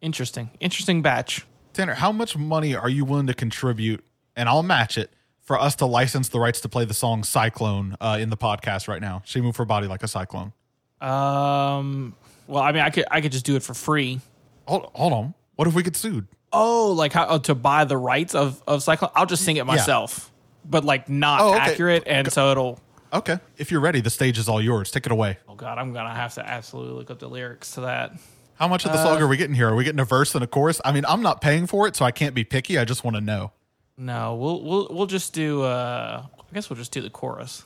Interesting. 0.00 0.50
Interesting 0.60 1.02
batch. 1.02 1.44
Tanner, 1.72 1.94
how 1.94 2.12
much 2.12 2.36
money 2.38 2.76
are 2.76 2.88
you 2.88 3.04
willing 3.04 3.26
to 3.26 3.34
contribute, 3.34 4.02
and 4.36 4.48
I'll 4.48 4.62
match 4.62 4.98
it, 4.98 5.10
for 5.40 5.58
us 5.58 5.76
to 5.76 5.86
license 5.86 6.28
the 6.28 6.40
rights 6.40 6.60
to 6.60 6.68
play 6.68 6.84
the 6.84 6.94
song 6.94 7.24
Cyclone 7.24 7.96
uh, 8.00 8.18
in 8.20 8.30
the 8.30 8.36
podcast 8.36 8.88
right 8.88 9.00
now? 9.00 9.22
She 9.24 9.40
moved 9.40 9.56
her 9.58 9.64
body 9.64 9.86
like 9.86 10.02
a 10.02 10.08
cyclone. 10.08 10.52
Um. 11.00 12.14
Well, 12.48 12.62
I 12.62 12.72
mean, 12.72 12.82
I 12.82 12.90
could 12.90 13.04
I 13.10 13.20
could 13.20 13.32
just 13.32 13.44
do 13.44 13.56
it 13.56 13.62
for 13.62 13.74
free. 13.74 14.20
Hold, 14.66 14.90
hold 14.94 15.12
on. 15.12 15.34
What 15.56 15.66
if 15.68 15.74
we 15.74 15.82
get 15.82 15.96
sued? 15.96 16.26
Oh, 16.52 16.92
like 16.92 17.12
how 17.12 17.26
oh, 17.26 17.38
to 17.38 17.54
buy 17.54 17.84
the 17.84 17.96
rights 17.96 18.34
of 18.34 18.62
of 18.66 18.82
Cyclone? 18.82 19.10
I'll 19.14 19.26
just 19.26 19.44
sing 19.44 19.56
it 19.56 19.66
myself, 19.66 20.30
but 20.64 20.84
like 20.84 21.08
not 21.08 21.40
Oh, 21.40 21.54
okay. 21.54 21.58
accurate, 21.58 22.04
and 22.06 22.32
so 22.32 22.50
it'll. 22.50 22.80
Okay. 23.12 23.38
If 23.56 23.70
you're 23.70 23.80
ready, 23.80 24.00
the 24.00 24.10
stage 24.10 24.38
is 24.38 24.48
all 24.48 24.60
yours. 24.60 24.90
Take 24.90 25.06
it 25.06 25.12
away. 25.12 25.38
Oh 25.48 25.54
God, 25.54 25.78
I'm 25.78 25.92
gonna 25.92 26.14
have 26.14 26.34
to 26.34 26.48
absolutely 26.48 26.94
look 26.94 27.10
up 27.10 27.18
the 27.18 27.28
lyrics 27.28 27.72
to 27.72 27.82
that. 27.82 28.12
How 28.54 28.68
much 28.68 28.86
of 28.86 28.92
the 28.92 29.02
song 29.02 29.20
are 29.20 29.28
we 29.28 29.36
getting 29.36 29.54
here? 29.54 29.68
Are 29.68 29.76
we 29.76 29.84
getting 29.84 30.00
a 30.00 30.04
verse 30.04 30.34
and 30.34 30.42
a 30.42 30.46
chorus? 30.46 30.80
I 30.82 30.92
mean, 30.92 31.04
I'm 31.06 31.20
not 31.20 31.42
paying 31.42 31.66
for 31.66 31.86
it, 31.86 31.94
so 31.94 32.06
I 32.06 32.10
can't 32.10 32.34
be 32.34 32.42
picky. 32.42 32.78
I 32.78 32.86
just 32.86 33.04
want 33.04 33.16
to 33.16 33.20
know. 33.20 33.52
No, 33.98 34.34
we'll 34.34 34.62
we'll 34.62 34.88
we'll 34.90 35.06
just 35.06 35.32
do. 35.32 35.62
uh 35.62 36.26
I 36.38 36.54
guess 36.54 36.70
we'll 36.70 36.76
just 36.76 36.92
do 36.92 37.02
the 37.02 37.10
chorus 37.10 37.64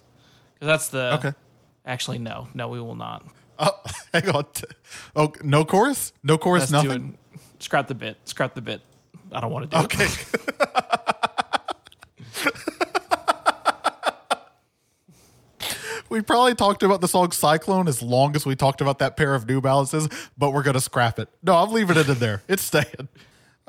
because 0.54 0.66
that's 0.66 0.88
the. 0.88 1.14
Okay. 1.14 1.32
Actually, 1.84 2.18
no, 2.18 2.49
no, 2.54 2.68
we 2.68 2.80
will 2.80 2.94
not. 2.94 3.25
Oh, 3.58 3.70
hang 4.12 4.28
on. 4.30 4.46
Oh, 5.16 5.32
no 5.42 5.64
chorus? 5.64 6.12
No 6.22 6.38
chorus, 6.38 6.70
Let's 6.70 6.82
do 6.82 6.88
nothing? 6.88 7.18
it. 7.34 7.40
Scrap 7.62 7.88
the 7.88 7.94
bit. 7.94 8.16
Scrap 8.25 8.54
the 8.54 8.60
bit. 8.62 8.80
I 9.32 9.40
don't 9.40 9.50
want 9.52 9.70
to 9.70 9.76
do 9.76 9.82
it. 9.82 9.84
Okay. 9.84 10.06
we 16.08 16.20
probably 16.22 16.54
talked 16.54 16.82
about 16.82 17.00
the 17.00 17.08
song 17.08 17.30
Cyclone 17.32 17.87
as 17.88 18.02
long 18.02 18.34
as 18.34 18.44
we 18.46 18.56
talked 18.56 18.80
about 18.80 18.99
that 18.99 19.16
pair 19.16 19.34
of 19.34 19.46
New 19.49 19.60
Balances, 19.60 20.08
but 20.37 20.52
we're 20.52 20.62
going 20.62 20.75
to 20.75 20.80
scrap 20.80 21.18
it. 21.18 21.28
No, 21.42 21.56
I'm 21.56 21.70
leaving 21.70 21.96
it 21.96 22.08
in 22.08 22.18
there. 22.18 22.42
It's 22.49 22.62
staying. 22.62 23.08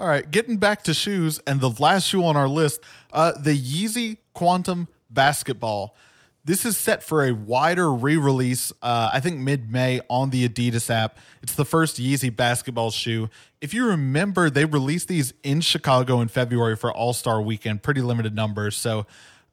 All 0.01 0.08
right, 0.08 0.31
getting 0.31 0.58
back 0.58 0.81
to 0.86 0.96
shoes 0.96 1.39
and 1.46 1.62
the 1.62 1.70
last 1.70 2.08
shoe 2.08 2.25
on 2.25 2.36
our 2.36 2.48
list, 2.48 2.81
uh, 3.13 3.34
the 3.34 3.55
Yeezy 3.55 4.17
Quantum 4.34 4.88
Basketball. 5.12 5.96
This 6.43 6.65
is 6.65 6.75
set 6.75 7.03
for 7.03 7.24
a 7.24 7.34
wider 7.34 7.93
re-release, 7.93 8.74
uh, 8.81 9.12
I 9.13 9.20
think 9.20 9.38
mid-May 9.38 10.01
on 10.10 10.31
the 10.31 10.50
Adidas 10.50 10.89
app. 10.89 11.20
It's 11.43 11.53
the 11.53 11.65
first 11.65 11.98
Yeezy 11.98 12.36
basketball 12.36 12.89
shoe. 12.89 13.29
If 13.62 13.75
you 13.75 13.86
remember, 13.86 14.50
they 14.50 14.65
released 14.65 15.08
these 15.08 15.36
in 15.43 15.62
Chicago 15.62 16.20
in 16.20 16.29
February 16.29 16.75
for 16.75 16.91
All-Star 16.91 17.39
Weekend, 17.39 17.84
pretty 17.84 18.01
limited 18.01 18.34
numbers. 18.34 18.75
So 18.75 19.05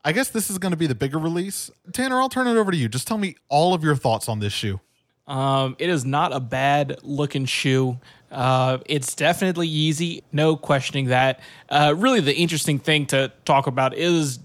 I 0.02 0.12
guess 0.12 0.30
this 0.30 0.48
is 0.48 0.56
going 0.56 0.72
to 0.72 0.78
be 0.78 0.86
the 0.86 0.94
bigger 0.94 1.18
release. 1.18 1.70
Tanner, 1.92 2.18
I'll 2.18 2.30
turn 2.30 2.46
it 2.46 2.56
over 2.56 2.70
to 2.70 2.76
you. 2.78 2.88
Just 2.88 3.06
tell 3.06 3.18
me 3.18 3.36
all 3.50 3.74
of 3.74 3.84
your 3.84 3.96
thoughts 3.96 4.30
on 4.30 4.38
this 4.38 4.54
shoe. 4.54 4.80
Um, 5.26 5.76
it 5.78 5.90
is 5.90 6.06
not 6.06 6.32
a 6.32 6.40
bad 6.40 7.00
looking 7.02 7.44
shoe. 7.44 7.98
Uh, 8.30 8.78
it's 8.86 9.14
definitely 9.14 9.68
Yeezy, 9.68 10.22
no 10.32 10.56
questioning 10.56 11.06
that. 11.06 11.40
Uh, 11.68 11.94
really, 11.96 12.20
the 12.20 12.34
interesting 12.34 12.78
thing 12.78 13.06
to 13.06 13.32
talk 13.44 13.66
about 13.66 13.94
is 13.94 14.38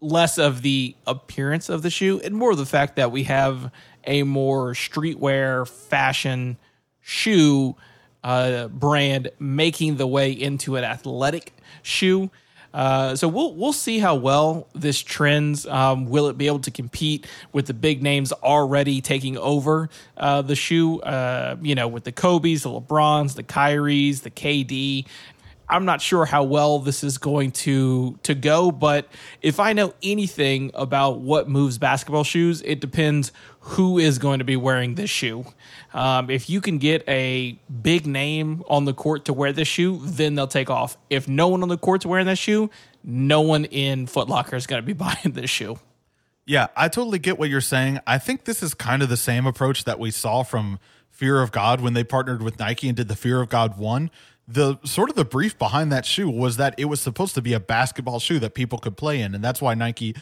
less 0.00 0.38
of 0.38 0.62
the 0.62 0.94
appearance 1.06 1.68
of 1.68 1.82
the 1.82 1.90
shoe 1.90 2.20
and 2.24 2.34
more 2.34 2.52
of 2.52 2.56
the 2.56 2.66
fact 2.66 2.96
that 2.96 3.12
we 3.12 3.24
have 3.24 3.70
a 4.04 4.22
more 4.22 4.72
streetwear 4.72 5.68
fashion 5.68 6.56
shoe 7.00 7.76
uh, 8.24 8.68
brand 8.68 9.30
making 9.38 9.96
the 9.96 10.06
way 10.06 10.32
into 10.32 10.76
an 10.76 10.84
athletic 10.84 11.52
shoe. 11.82 12.30
Uh, 12.72 13.16
so 13.16 13.26
we'll 13.26 13.54
we'll 13.54 13.72
see 13.72 13.98
how 13.98 14.14
well 14.14 14.68
this 14.74 15.00
trends. 15.00 15.66
Um, 15.66 16.06
will 16.06 16.28
it 16.28 16.38
be 16.38 16.46
able 16.46 16.60
to 16.60 16.70
compete 16.70 17.26
with 17.52 17.66
the 17.66 17.74
big 17.74 18.02
names 18.02 18.32
already 18.32 19.00
taking 19.00 19.36
over 19.38 19.88
uh, 20.16 20.42
the 20.42 20.54
shoe? 20.54 21.00
Uh, 21.00 21.56
you 21.60 21.74
know, 21.74 21.88
with 21.88 22.04
the 22.04 22.12
Kobe's, 22.12 22.62
the 22.62 22.70
LeBrons, 22.70 23.34
the 23.34 23.42
Kyries, 23.42 24.22
the 24.22 24.30
KD. 24.30 25.06
I'm 25.70 25.84
not 25.84 26.02
sure 26.02 26.24
how 26.24 26.42
well 26.42 26.80
this 26.80 27.04
is 27.04 27.18
going 27.18 27.52
to 27.52 28.18
to 28.24 28.34
go, 28.34 28.70
but 28.72 29.08
if 29.40 29.60
I 29.60 29.72
know 29.72 29.94
anything 30.02 30.70
about 30.74 31.20
what 31.20 31.48
moves 31.48 31.78
basketball 31.78 32.24
shoes, 32.24 32.60
it 32.62 32.80
depends 32.80 33.32
who 33.60 33.98
is 33.98 34.18
going 34.18 34.40
to 34.40 34.44
be 34.44 34.56
wearing 34.56 34.96
this 34.96 35.10
shoe. 35.10 35.44
Um, 35.94 36.28
if 36.30 36.50
you 36.50 36.60
can 36.60 36.78
get 36.78 37.08
a 37.08 37.58
big 37.82 38.06
name 38.06 38.64
on 38.68 38.84
the 38.84 38.94
court 38.94 39.26
to 39.26 39.32
wear 39.32 39.52
this 39.52 39.68
shoe, 39.68 40.00
then 40.02 40.34
they'll 40.34 40.46
take 40.46 40.70
off. 40.70 40.96
If 41.08 41.28
no 41.28 41.48
one 41.48 41.62
on 41.62 41.68
the 41.68 41.78
court's 41.78 42.04
wearing 42.04 42.26
this 42.26 42.38
shoe, 42.38 42.70
no 43.04 43.40
one 43.40 43.64
in 43.66 44.06
Foot 44.06 44.28
Locker 44.28 44.56
is 44.56 44.66
going 44.66 44.82
to 44.82 44.86
be 44.86 44.92
buying 44.94 45.32
this 45.32 45.50
shoe. 45.50 45.78
Yeah, 46.46 46.68
I 46.76 46.88
totally 46.88 47.20
get 47.20 47.38
what 47.38 47.48
you're 47.48 47.60
saying. 47.60 48.00
I 48.06 48.18
think 48.18 48.44
this 48.44 48.62
is 48.62 48.74
kind 48.74 49.02
of 49.02 49.08
the 49.08 49.16
same 49.16 49.46
approach 49.46 49.84
that 49.84 49.98
we 49.98 50.10
saw 50.10 50.42
from 50.42 50.80
Fear 51.10 51.42
of 51.42 51.52
God 51.52 51.80
when 51.82 51.92
they 51.92 52.02
partnered 52.02 52.42
with 52.42 52.58
Nike 52.58 52.88
and 52.88 52.96
did 52.96 53.08
the 53.08 53.14
Fear 53.14 53.42
of 53.42 53.50
God 53.50 53.76
one. 53.76 54.10
The 54.52 54.78
sort 54.84 55.10
of 55.10 55.16
the 55.16 55.24
brief 55.24 55.56
behind 55.58 55.92
that 55.92 56.04
shoe 56.04 56.28
was 56.28 56.56
that 56.56 56.74
it 56.76 56.86
was 56.86 57.00
supposed 57.00 57.34
to 57.36 57.42
be 57.42 57.52
a 57.52 57.60
basketball 57.60 58.18
shoe 58.18 58.40
that 58.40 58.54
people 58.54 58.78
could 58.78 58.96
play 58.96 59.20
in, 59.20 59.34
and 59.34 59.44
that's 59.44 59.62
why 59.62 59.74
Nike 59.74 60.16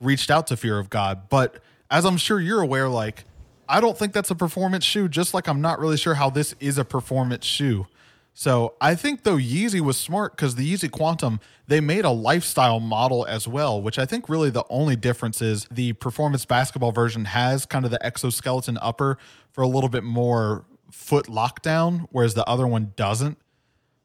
reached 0.00 0.30
out 0.30 0.46
to 0.46 0.56
Fear 0.56 0.78
of 0.78 0.88
God. 0.88 1.28
But 1.28 1.60
as 1.90 2.06
I'm 2.06 2.16
sure 2.16 2.40
you're 2.40 2.62
aware, 2.62 2.88
like 2.88 3.24
I 3.68 3.80
don't 3.80 3.98
think 3.98 4.12
that's 4.12 4.30
a 4.30 4.34
performance 4.34 4.84
shoe, 4.84 5.08
just 5.08 5.34
like 5.34 5.48
I'm 5.48 5.60
not 5.60 5.78
really 5.78 5.96
sure 5.96 6.14
how 6.14 6.30
this 6.30 6.54
is 6.60 6.78
a 6.78 6.84
performance 6.84 7.44
shoe. 7.44 7.86
So 8.32 8.74
I 8.80 8.94
think 8.94 9.22
though 9.22 9.36
Yeezy 9.36 9.80
was 9.80 9.96
smart 9.96 10.32
because 10.32 10.56
the 10.56 10.72
Yeezy 10.72 10.90
Quantum 10.90 11.40
they 11.66 11.80
made 11.80 12.04
a 12.04 12.10
lifestyle 12.10 12.80
model 12.80 13.24
as 13.26 13.46
well, 13.46 13.80
which 13.80 13.98
I 13.98 14.06
think 14.06 14.28
really 14.28 14.50
the 14.50 14.64
only 14.68 14.96
difference 14.96 15.40
is 15.40 15.66
the 15.70 15.92
performance 15.94 16.44
basketball 16.44 16.92
version 16.92 17.26
has 17.26 17.64
kind 17.64 17.84
of 17.84 17.90
the 17.90 18.04
exoskeleton 18.04 18.78
upper 18.82 19.18
for 19.52 19.62
a 19.62 19.68
little 19.68 19.88
bit 19.88 20.04
more 20.04 20.64
foot 20.90 21.26
lockdown, 21.26 22.06
whereas 22.10 22.34
the 22.34 22.46
other 22.46 22.66
one 22.66 22.92
doesn't. 22.96 23.38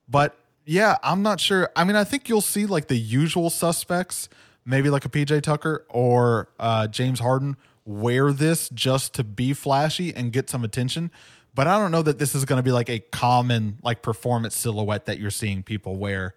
But 0.10 0.38
yeah, 0.66 0.98
I'm 1.04 1.22
not 1.22 1.40
sure. 1.40 1.70
I 1.76 1.84
mean, 1.84 1.96
I 1.96 2.04
think 2.04 2.30
you'll 2.30 2.42
see 2.42 2.66
like 2.66 2.88
the 2.88 2.98
usual 2.98 3.50
suspects, 3.50 4.30
maybe 4.66 4.90
like 4.90 5.06
a 5.06 5.10
PJ 5.10 5.42
Tucker 5.42 5.86
or 5.90 6.50
uh, 6.60 6.88
James 6.88 7.20
Harden, 7.20 7.58
wear 7.86 8.32
this 8.32 8.70
just 8.70 9.14
to 9.16 9.24
be 9.24 9.54
flashy 9.54 10.14
and 10.14 10.32
get 10.32 10.50
some 10.50 10.64
attention. 10.64 11.12
But 11.56 11.68
I 11.68 11.78
don't 11.78 11.92
know 11.92 12.04
that 12.04 12.20
this 12.20 12.36
is 12.36 12.46
going 12.46 12.58
to 12.58 12.64
be 12.64 12.72
like 12.72 12.90
a 12.90 13.00
common 13.00 13.80
like 13.82 14.02
performance 14.02 14.56
silhouette 14.56 15.06
that 15.06 15.20
you're 15.20 15.32
seeing 15.32 15.64
people 15.64 15.96
wear. 15.96 16.36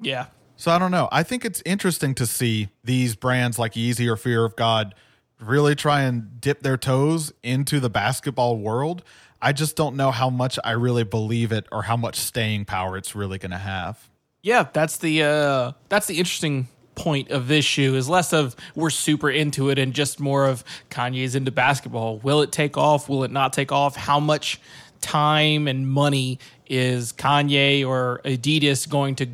Yeah. 0.00 0.26
So 0.56 0.70
I 0.70 0.78
don't 0.78 0.92
know. 0.92 1.08
I 1.10 1.24
think 1.24 1.44
it's 1.44 1.62
interesting 1.66 2.14
to 2.14 2.26
see 2.26 2.68
these 2.84 3.16
brands 3.16 3.58
like 3.58 3.72
Yeezy 3.72 4.08
or 4.08 4.16
Fear 4.16 4.44
of 4.44 4.54
God 4.54 4.94
really 5.40 5.74
try 5.74 6.02
and 6.02 6.40
dip 6.40 6.62
their 6.62 6.76
toes 6.76 7.32
into 7.42 7.80
the 7.80 7.90
basketball 7.90 8.58
world. 8.58 9.02
I 9.42 9.52
just 9.52 9.74
don't 9.74 9.96
know 9.96 10.12
how 10.12 10.30
much 10.30 10.58
I 10.64 10.70
really 10.70 11.02
believe 11.02 11.50
it 11.50 11.66
or 11.72 11.82
how 11.82 11.96
much 11.96 12.16
staying 12.16 12.64
power 12.64 12.96
it's 12.96 13.16
really 13.16 13.38
going 13.38 13.50
to 13.50 13.58
have. 13.58 14.08
Yeah, 14.42 14.68
that's 14.72 14.98
the 14.98 15.22
uh 15.22 15.72
that's 15.88 16.06
the 16.06 16.18
interesting 16.18 16.68
point 16.94 17.30
of 17.30 17.48
this 17.48 17.64
shoe 17.64 17.94
is 17.94 18.08
less 18.08 18.32
of 18.32 18.54
we're 18.74 18.90
super 18.90 19.30
into 19.30 19.70
it 19.70 19.78
and 19.78 19.92
just 19.92 20.20
more 20.20 20.46
of 20.46 20.64
Kanye's 20.90 21.34
into 21.34 21.50
basketball. 21.50 22.18
Will 22.18 22.42
it 22.42 22.52
take 22.52 22.76
off? 22.76 23.08
Will 23.08 23.24
it 23.24 23.30
not 23.30 23.52
take 23.52 23.72
off? 23.72 23.96
How 23.96 24.20
much 24.20 24.60
time 25.00 25.66
and 25.68 25.88
money 25.88 26.38
is 26.66 27.12
Kanye 27.12 27.86
or 27.86 28.20
Adidas 28.24 28.88
going 28.88 29.16
to 29.16 29.28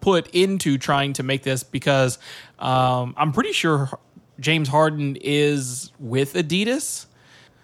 put 0.00 0.28
into 0.34 0.78
trying 0.78 1.12
to 1.14 1.22
make 1.22 1.42
this? 1.42 1.62
Because 1.62 2.18
um, 2.58 3.14
I'm 3.16 3.32
pretty 3.32 3.52
sure 3.52 3.90
James 4.40 4.68
Harden 4.68 5.16
is 5.20 5.92
with 5.98 6.34
Adidas. 6.34 7.06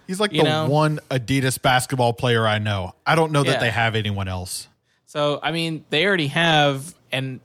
He's 0.07 0.21
like 0.21 0.31
the 0.33 0.43
know? 0.43 0.69
one 0.69 1.01
Adidas 1.11 1.61
basketball 1.61 2.13
player 2.13 2.47
I 2.47 2.59
know. 2.59 2.95
I 3.07 3.15
don't 3.15 3.33
know 3.33 3.43
that 3.43 3.53
Yeah. 3.55 3.59
they 3.61 3.71
have 3.71 3.95
anyone 3.95 4.29
else. 4.29 4.69
So 5.07 5.39
I 5.43 5.53
mean, 5.53 5.85
they 5.91 6.07
already 6.07 6.29
have 6.29 6.95
an 7.13 7.41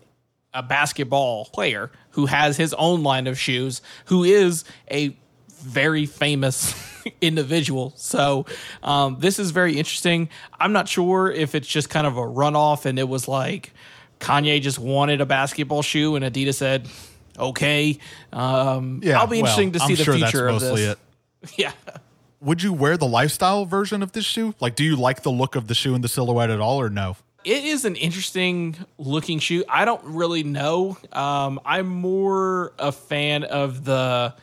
a 0.54 0.64
basketball 0.64 1.46
player 1.46 1.92
who 2.12 2.26
has 2.26 2.58
his 2.58 2.74
own 2.76 3.04
line 3.04 3.28
of 3.28 3.38
shoes, 3.38 3.82
who 4.06 4.24
is 4.24 4.64
a 4.90 5.16
very 5.62 6.06
famous 6.06 6.74
individual. 7.22 7.94
So 7.96 8.46
um, 8.82 9.18
this 9.20 9.38
is 9.40 9.52
very 9.52 9.78
interesting. 9.78 10.30
I'm 10.60 10.72
not 10.74 10.88
sure 10.88 11.30
if 11.32 11.54
it's 11.56 11.68
just 11.68 11.90
kind 11.90 12.08
of 12.08 12.18
a 12.18 12.22
runoff 12.22 12.86
and 12.86 12.98
it 12.98 13.08
was 13.08 13.28
like 13.28 13.72
Kanye 14.20 14.62
just 14.62 14.80
wanted 14.80 15.22
a 15.22 15.26
basketball 15.26 15.82
shoe 15.84 16.16
and 16.16 16.26
Adidas 16.26 16.56
said, 16.56 16.88
okay. 17.38 18.00
Um, 18.34 19.02
Yeah, 19.04 19.20
I'll 19.20 19.28
be 19.28 19.42
well, 19.42 19.52
interesting 19.60 19.74
to 19.74 19.80
see 19.80 19.86
I'm 19.86 19.96
the 19.96 20.04
sure 20.04 20.16
future 20.16 20.48
of 20.48 20.60
this. 20.62 20.80
it. 20.80 20.98
Yeah. 21.58 21.72
Would 22.40 22.62
you 22.62 22.72
wear 22.72 22.98
the 22.98 23.08
lifestyle 23.08 23.66
version 23.66 24.04
of 24.04 24.12
this 24.12 24.26
shoe? 24.26 24.54
Like, 24.60 24.76
do 24.76 24.84
you 24.84 24.96
like 24.96 25.24
the 25.24 25.32
look 25.32 25.56
of 25.56 25.68
the 25.68 25.74
shoe 25.74 25.96
and 25.96 26.04
the 26.04 26.08
silhouette 26.08 26.50
at 26.50 26.60
all, 26.60 26.80
or 26.80 26.90
no? 26.90 27.18
It 27.44 27.64
is 27.64 27.86
an 27.86 27.96
interesting 27.96 28.76
looking 28.98 29.40
shoe. 29.40 29.64
I 29.70 29.86
don't 29.86 30.04
really 30.04 30.44
know. 30.44 30.98
Um, 31.14 31.60
I'm 31.66 31.88
more 31.88 32.74
a 32.78 32.92
fan 32.92 33.44
of 33.44 33.86
the 33.86 34.34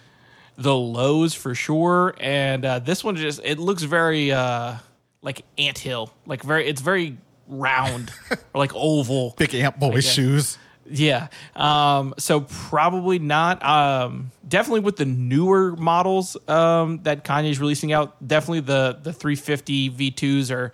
the 0.56 0.74
lows 0.74 1.34
for 1.34 1.54
sure, 1.54 2.14
and 2.18 2.64
uh, 2.64 2.78
this 2.78 3.04
one 3.04 3.16
just 3.16 3.40
it 3.44 3.58
looks 3.58 3.82
very 3.82 4.32
uh, 4.32 4.76
like 5.22 5.44
anthill, 5.58 6.12
like 6.26 6.42
very 6.42 6.66
it's 6.66 6.80
very 6.80 7.18
round 7.46 8.10
or 8.30 8.38
like 8.54 8.72
oval. 8.74 9.34
Big 9.36 9.54
Ant 9.54 9.78
Boy 9.78 10.00
shoes. 10.00 10.58
Yeah. 10.90 11.28
Um, 11.56 12.14
so 12.18 12.40
probably 12.40 13.18
not. 13.18 13.64
Um, 13.64 14.30
definitely 14.46 14.80
with 14.80 14.96
the 14.96 15.04
newer 15.04 15.76
models 15.76 16.36
um, 16.48 17.00
that 17.04 17.24
Kanye's 17.24 17.58
releasing 17.58 17.92
out, 17.92 18.26
definitely 18.26 18.60
the 18.60 18.98
the 19.02 19.12
350 19.12 19.90
V2s 19.90 20.50
are 20.50 20.72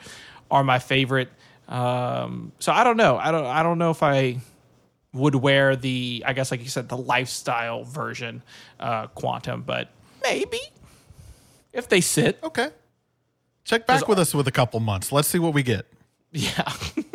are 0.51 0.65
my 0.65 0.79
favorite. 0.79 1.29
Um, 1.69 2.53
so 2.59 2.73
I 2.73 2.83
don't 2.85 2.97
know. 2.97 3.17
I 3.17 3.31
don't 3.31 3.47
I 3.47 3.63
don't 3.63 3.79
know 3.79 3.91
if 3.91 4.03
I 4.03 4.39
would 5.13 5.35
wear 5.35 5.77
the 5.77 6.25
I 6.27 6.33
guess 6.33 6.51
like 6.51 6.63
you 6.63 6.69
said 6.69 6.89
the 6.89 6.97
lifestyle 6.97 7.85
version 7.85 8.43
uh, 8.79 9.07
Quantum, 9.09 9.63
but 9.63 9.89
maybe 10.23 10.61
if 11.73 11.89
they 11.89 12.01
sit. 12.01 12.39
Okay. 12.43 12.71
Check 13.65 13.87
back 13.87 14.09
with 14.09 14.19
us 14.19 14.35
with 14.35 14.49
a 14.49 14.53
couple 14.53 14.81
months. 14.81 15.13
Let's 15.13 15.29
see 15.29 15.39
what 15.39 15.55
we 15.55 15.63
get. 15.63 15.87
Yeah. 16.33 16.73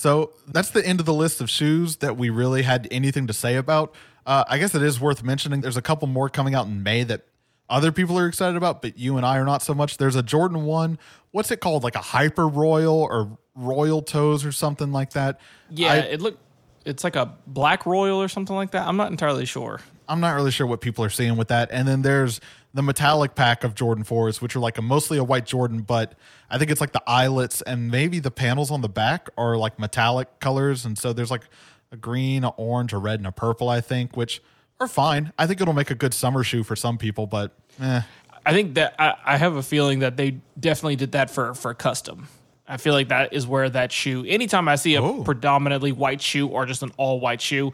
So 0.00 0.30
that's 0.48 0.70
the 0.70 0.82
end 0.82 0.98
of 0.98 1.04
the 1.04 1.12
list 1.12 1.42
of 1.42 1.50
shoes 1.50 1.96
that 1.96 2.16
we 2.16 2.30
really 2.30 2.62
had 2.62 2.88
anything 2.90 3.26
to 3.26 3.34
say 3.34 3.56
about. 3.56 3.94
Uh, 4.24 4.44
I 4.48 4.56
guess 4.56 4.74
it 4.74 4.82
is 4.82 4.98
worth 4.98 5.22
mentioning. 5.22 5.60
There's 5.60 5.76
a 5.76 5.82
couple 5.82 6.08
more 6.08 6.30
coming 6.30 6.54
out 6.54 6.66
in 6.66 6.82
May 6.82 7.02
that 7.04 7.26
other 7.68 7.92
people 7.92 8.18
are 8.18 8.26
excited 8.26 8.56
about, 8.56 8.80
but 8.80 8.96
you 8.96 9.18
and 9.18 9.26
I 9.26 9.36
are 9.36 9.44
not 9.44 9.60
so 9.60 9.74
much. 9.74 9.98
There's 9.98 10.16
a 10.16 10.22
Jordan 10.22 10.64
1. 10.64 10.98
What's 11.32 11.50
it 11.50 11.60
called? 11.60 11.84
Like 11.84 11.96
a 11.96 12.00
Hyper 12.00 12.48
Royal 12.48 12.94
or 12.94 13.36
Royal 13.54 14.00
Toes 14.00 14.42
or 14.42 14.52
something 14.52 14.90
like 14.90 15.10
that. 15.10 15.38
yeah, 15.68 15.92
I, 15.92 15.96
it 15.96 16.22
look 16.22 16.38
it's 16.86 17.04
like 17.04 17.16
a 17.16 17.36
black 17.46 17.84
royal 17.84 18.22
or 18.22 18.28
something 18.28 18.56
like 18.56 18.70
that. 18.70 18.88
I'm 18.88 18.96
not 18.96 19.10
entirely 19.10 19.44
sure. 19.44 19.82
I'm 20.08 20.20
not 20.20 20.34
really 20.34 20.50
sure 20.50 20.66
what 20.66 20.80
people 20.80 21.04
are 21.04 21.10
seeing 21.10 21.36
with 21.36 21.48
that. 21.48 21.68
And 21.70 21.86
then 21.86 22.00
there's 22.00 22.40
the 22.72 22.82
metallic 22.82 23.34
pack 23.34 23.64
of 23.64 23.74
Jordan 23.74 24.04
4s, 24.04 24.40
which 24.40 24.54
are 24.54 24.60
like 24.60 24.78
a 24.78 24.82
mostly 24.82 25.18
a 25.18 25.24
white 25.24 25.46
Jordan, 25.46 25.80
but 25.80 26.14
I 26.48 26.58
think 26.58 26.70
it's 26.70 26.80
like 26.80 26.92
the 26.92 27.02
eyelets 27.06 27.62
and 27.62 27.90
maybe 27.90 28.20
the 28.20 28.30
panels 28.30 28.70
on 28.70 28.80
the 28.80 28.88
back 28.88 29.28
are 29.36 29.56
like 29.56 29.78
metallic 29.78 30.38
colors. 30.38 30.84
And 30.84 30.96
so 30.96 31.12
there's 31.12 31.30
like 31.30 31.44
a 31.90 31.96
green, 31.96 32.44
a 32.44 32.50
orange, 32.50 32.92
a 32.92 32.98
red, 32.98 33.18
and 33.18 33.26
a 33.26 33.32
purple, 33.32 33.68
I 33.68 33.80
think, 33.80 34.16
which 34.16 34.40
are 34.78 34.86
fine. 34.86 35.32
I 35.38 35.46
think 35.46 35.60
it'll 35.60 35.74
make 35.74 35.90
a 35.90 35.94
good 35.94 36.14
summer 36.14 36.44
shoe 36.44 36.62
for 36.62 36.76
some 36.76 36.96
people, 36.96 37.26
but 37.26 37.56
eh. 37.80 38.02
I 38.46 38.52
think 38.52 38.74
that 38.74 38.94
I, 38.98 39.14
I 39.24 39.36
have 39.36 39.56
a 39.56 39.62
feeling 39.62 39.98
that 39.98 40.16
they 40.16 40.38
definitely 40.58 40.96
did 40.96 41.12
that 41.12 41.30
for 41.30 41.54
for 41.54 41.74
custom. 41.74 42.28
I 42.70 42.76
feel 42.76 42.94
like 42.94 43.08
that 43.08 43.32
is 43.32 43.46
where 43.46 43.68
that 43.68 43.90
shoe. 43.92 44.24
Anytime 44.26 44.68
I 44.68 44.76
see 44.76 44.94
a 44.94 45.02
Oh. 45.02 45.22
predominantly 45.24 45.92
white 45.92 46.22
shoe 46.22 46.46
or 46.46 46.64
just 46.66 46.82
an 46.82 46.92
all 46.96 47.18
white 47.20 47.40
shoe, 47.40 47.72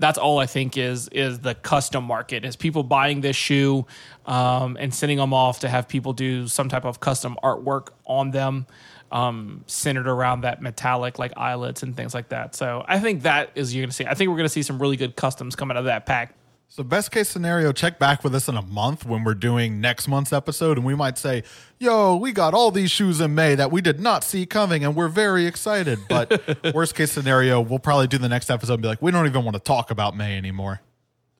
that's 0.00 0.16
all 0.18 0.38
I 0.38 0.46
think 0.46 0.76
is 0.76 1.08
is 1.08 1.40
the 1.40 1.54
custom 1.54 2.04
market. 2.04 2.44
Is 2.44 2.56
people 2.56 2.82
buying 2.82 3.20
this 3.20 3.36
shoe 3.36 3.86
um, 4.26 4.76
and 4.80 4.94
sending 4.94 5.18
them 5.18 5.34
off 5.34 5.60
to 5.60 5.68
have 5.68 5.86
people 5.88 6.12
do 6.12 6.48
some 6.48 6.68
type 6.68 6.84
of 6.84 7.00
custom 7.00 7.36
artwork 7.42 7.88
on 8.06 8.30
them, 8.30 8.66
um, 9.10 9.64
centered 9.66 10.06
around 10.06 10.42
that 10.42 10.62
metallic 10.62 11.18
like 11.18 11.32
eyelets 11.36 11.82
and 11.82 11.96
things 11.96 12.14
like 12.14 12.28
that. 12.30 12.54
So 12.54 12.84
I 12.88 13.00
think 13.00 13.22
that 13.22 13.50
is 13.54 13.74
you're 13.74 13.84
gonna 13.84 13.92
see. 13.92 14.06
I 14.06 14.14
think 14.14 14.30
we're 14.30 14.36
gonna 14.36 14.48
see 14.48 14.62
some 14.62 14.78
really 14.80 14.96
good 14.96 15.16
customs 15.16 15.56
coming 15.56 15.76
out 15.76 15.80
of 15.80 15.86
that 15.86 16.06
pack. 16.06 16.34
So 16.70 16.82
best 16.84 17.10
case 17.10 17.28
scenario, 17.30 17.72
check 17.72 17.98
back 17.98 18.22
with 18.22 18.34
us 18.34 18.46
in 18.46 18.56
a 18.56 18.62
month 18.62 19.06
when 19.06 19.24
we're 19.24 19.34
doing 19.34 19.80
next 19.80 20.06
month's 20.06 20.34
episode, 20.34 20.76
and 20.76 20.86
we 20.86 20.94
might 20.94 21.16
say, 21.16 21.42
"Yo, 21.78 22.14
we 22.16 22.30
got 22.30 22.52
all 22.52 22.70
these 22.70 22.90
shoes 22.90 23.20
in 23.22 23.34
May 23.34 23.54
that 23.54 23.72
we 23.72 23.80
did 23.80 23.98
not 24.00 24.22
see 24.22 24.44
coming, 24.44 24.84
and 24.84 24.94
we're 24.94 25.08
very 25.08 25.46
excited." 25.46 25.98
But 26.08 26.40
worst 26.74 26.94
case 26.94 27.10
scenario, 27.10 27.60
we'll 27.60 27.78
probably 27.78 28.06
do 28.06 28.18
the 28.18 28.28
next 28.28 28.50
episode 28.50 28.74
and 28.74 28.82
be 28.82 28.88
like, 28.88 29.00
"We 29.00 29.10
don't 29.10 29.26
even 29.26 29.44
want 29.44 29.54
to 29.54 29.62
talk 29.62 29.90
about 29.90 30.14
May 30.14 30.36
anymore." 30.36 30.82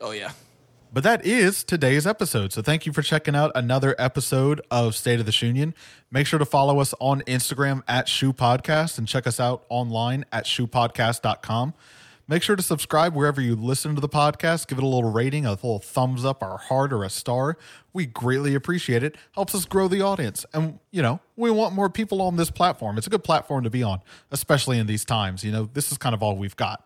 Oh 0.01 0.13
yeah. 0.13 0.33
But 0.91 1.05
that 1.05 1.27
is 1.27 1.63
today's 1.63 2.07
episode. 2.07 2.53
So 2.55 2.63
thank 2.63 2.87
you 2.87 2.95
for 2.95 3.03
checking 3.03 3.37
out 3.37 3.53
another 3.55 3.95
episode 3.99 4.63
of 4.71 4.95
State 4.95 5.21
of 5.21 5.27
the 5.27 5.47
Union. 5.47 5.75
Make 6.11 6.27
sure 6.27 6.39
to 6.39 6.47
follow 6.47 6.81
us 6.81 6.95
on 6.99 7.21
Instagram 7.23 7.83
at 7.87 8.09
Shoe 8.09 8.33
Podcast 8.33 8.97
and 8.97 9.07
check 9.07 9.27
us 9.27 9.39
out 9.39 9.65
online 9.69 10.25
at 10.33 10.47
shoepodcast.com. 10.47 11.75
Make 12.31 12.43
sure 12.43 12.57
to 12.57 12.63
subscribe 12.63 13.15
wherever 13.15 13.41
you 13.41 13.57
listen 13.57 13.95
to 13.95 14.03
the 14.03 14.09
podcast. 14.09 14.69
Give 14.69 14.77
it 14.77 14.85
a 14.85 14.87
little 14.87 15.11
rating, 15.11 15.47
a 15.47 15.51
little 15.53 15.79
thumbs 15.79 16.27
up 16.27 16.43
or 16.43 16.59
heart 16.59 16.93
or 16.93 17.03
a 17.03 17.09
star. 17.09 17.57
We 17.95 18.05
greatly 18.05 18.55
appreciate 18.55 19.03
it. 19.03 19.17
Helps 19.33 19.55
us 19.55 19.65
grow 19.65 19.89
the 19.89 20.03
audience. 20.03 20.45
And, 20.53 20.79
you 20.91 21.01
know, 21.01 21.21
we 21.37 21.51
want 21.51 21.75
more 21.75 21.89
people 21.89 22.21
on 22.21 22.37
this 22.37 22.51
platform. 22.51 22.99
It's 22.99 23.07
a 23.07 23.11
good 23.11 23.25
platform 23.25 23.65
to 23.65 23.71
be 23.71 23.83
on, 23.83 24.01
especially 24.31 24.79
in 24.79 24.87
these 24.87 25.07
times. 25.07 25.43
You 25.43 25.53
know, 25.53 25.71
this 25.73 25.91
is 25.91 25.97
kind 25.97 26.15
of 26.15 26.23
all 26.23 26.37
we've 26.37 26.57
got. 26.57 26.85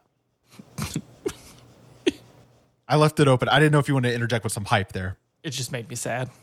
I 2.89 2.97
left 2.97 3.19
it 3.19 3.27
open. 3.27 3.49
I 3.49 3.59
didn't 3.59 3.73
know 3.73 3.79
if 3.81 3.89
you 3.89 3.95
wanted 3.95 4.11
to 4.11 4.15
interject 4.15 4.45
with 4.45 4.53
some 4.53 4.67
hype 4.67 4.93
there. 4.93 5.17
It 5.43 5.51
just 5.51 5.73
made 5.73 5.89
me 5.89 5.97
sad. 5.97 6.31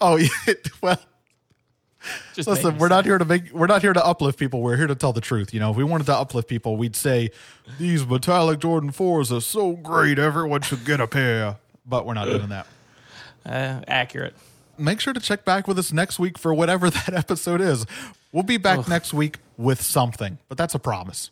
Oh, 0.00 0.16
yeah. 0.16 0.28
Well, 0.82 1.00
Just 2.34 2.48
listen, 2.48 2.78
we're 2.78 2.88
not 2.88 3.04
here 3.04 3.18
to 3.18 3.24
make, 3.24 3.52
we're 3.52 3.66
not 3.66 3.82
here 3.82 3.92
to 3.92 4.04
uplift 4.04 4.38
people. 4.38 4.62
We're 4.62 4.76
here 4.76 4.86
to 4.86 4.94
tell 4.94 5.12
the 5.12 5.20
truth. 5.20 5.52
You 5.54 5.60
know, 5.60 5.70
if 5.70 5.76
we 5.76 5.84
wanted 5.84 6.06
to 6.06 6.14
uplift 6.14 6.48
people, 6.48 6.76
we'd 6.76 6.96
say 6.96 7.30
these 7.78 8.06
metallic 8.06 8.60
Jordan 8.60 8.90
4s 8.90 9.36
are 9.36 9.40
so 9.40 9.72
great. 9.72 10.18
Everyone 10.18 10.62
should 10.62 10.84
get 10.84 11.00
a 11.00 11.06
pair. 11.06 11.56
But 11.84 12.06
we're 12.06 12.14
not 12.14 12.26
doing 12.26 12.48
that. 12.48 12.66
Uh, 13.44 13.82
accurate. 13.88 14.34
Make 14.78 15.00
sure 15.00 15.12
to 15.12 15.20
check 15.20 15.44
back 15.44 15.66
with 15.66 15.78
us 15.78 15.92
next 15.92 16.18
week 16.18 16.38
for 16.38 16.54
whatever 16.54 16.90
that 16.90 17.12
episode 17.12 17.60
is. 17.60 17.86
We'll 18.30 18.44
be 18.44 18.56
back 18.56 18.88
next 18.88 19.12
week 19.12 19.38
with 19.56 19.82
something, 19.82 20.38
but 20.48 20.56
that's 20.56 20.74
a 20.74 20.78
promise. 20.78 21.30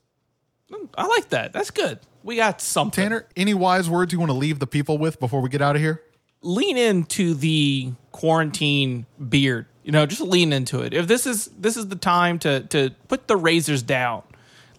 I 0.97 1.07
like 1.07 1.31
that. 1.31 1.53
That's 1.53 1.71
good. 1.71 2.01
We 2.23 2.37
got 2.37 2.61
something. 2.61 3.03
Tanner, 3.03 3.27
any 3.37 3.55
wise 3.55 3.89
words 3.89 4.13
you 4.13 4.19
want 4.19 4.31
to 4.31 4.37
leave 4.37 4.59
the 4.59 4.67
people 4.67 4.99
with 4.99 5.19
before 5.19 5.41
we 5.41 5.49
get 5.49 5.63
out 5.63 5.77
of 5.77 5.83
here? 5.83 6.03
lean 6.43 6.77
into 6.77 7.35
the 7.35 7.93
quarantine 8.13 9.07
beard. 9.29 9.67
You 9.83 9.93
know, 9.93 10.07
just 10.07 10.21
lean 10.21 10.53
into 10.53 10.81
it. 10.81 10.93
If 10.93 11.07
this 11.07 11.27
is 11.27 11.47
this 11.59 11.77
is 11.77 11.89
the 11.89 11.97
time 11.97 12.39
to 12.41 12.61
to 12.61 12.91
put 13.09 13.29
the 13.29 13.37
razors 13.37 13.83
down, 13.83 14.23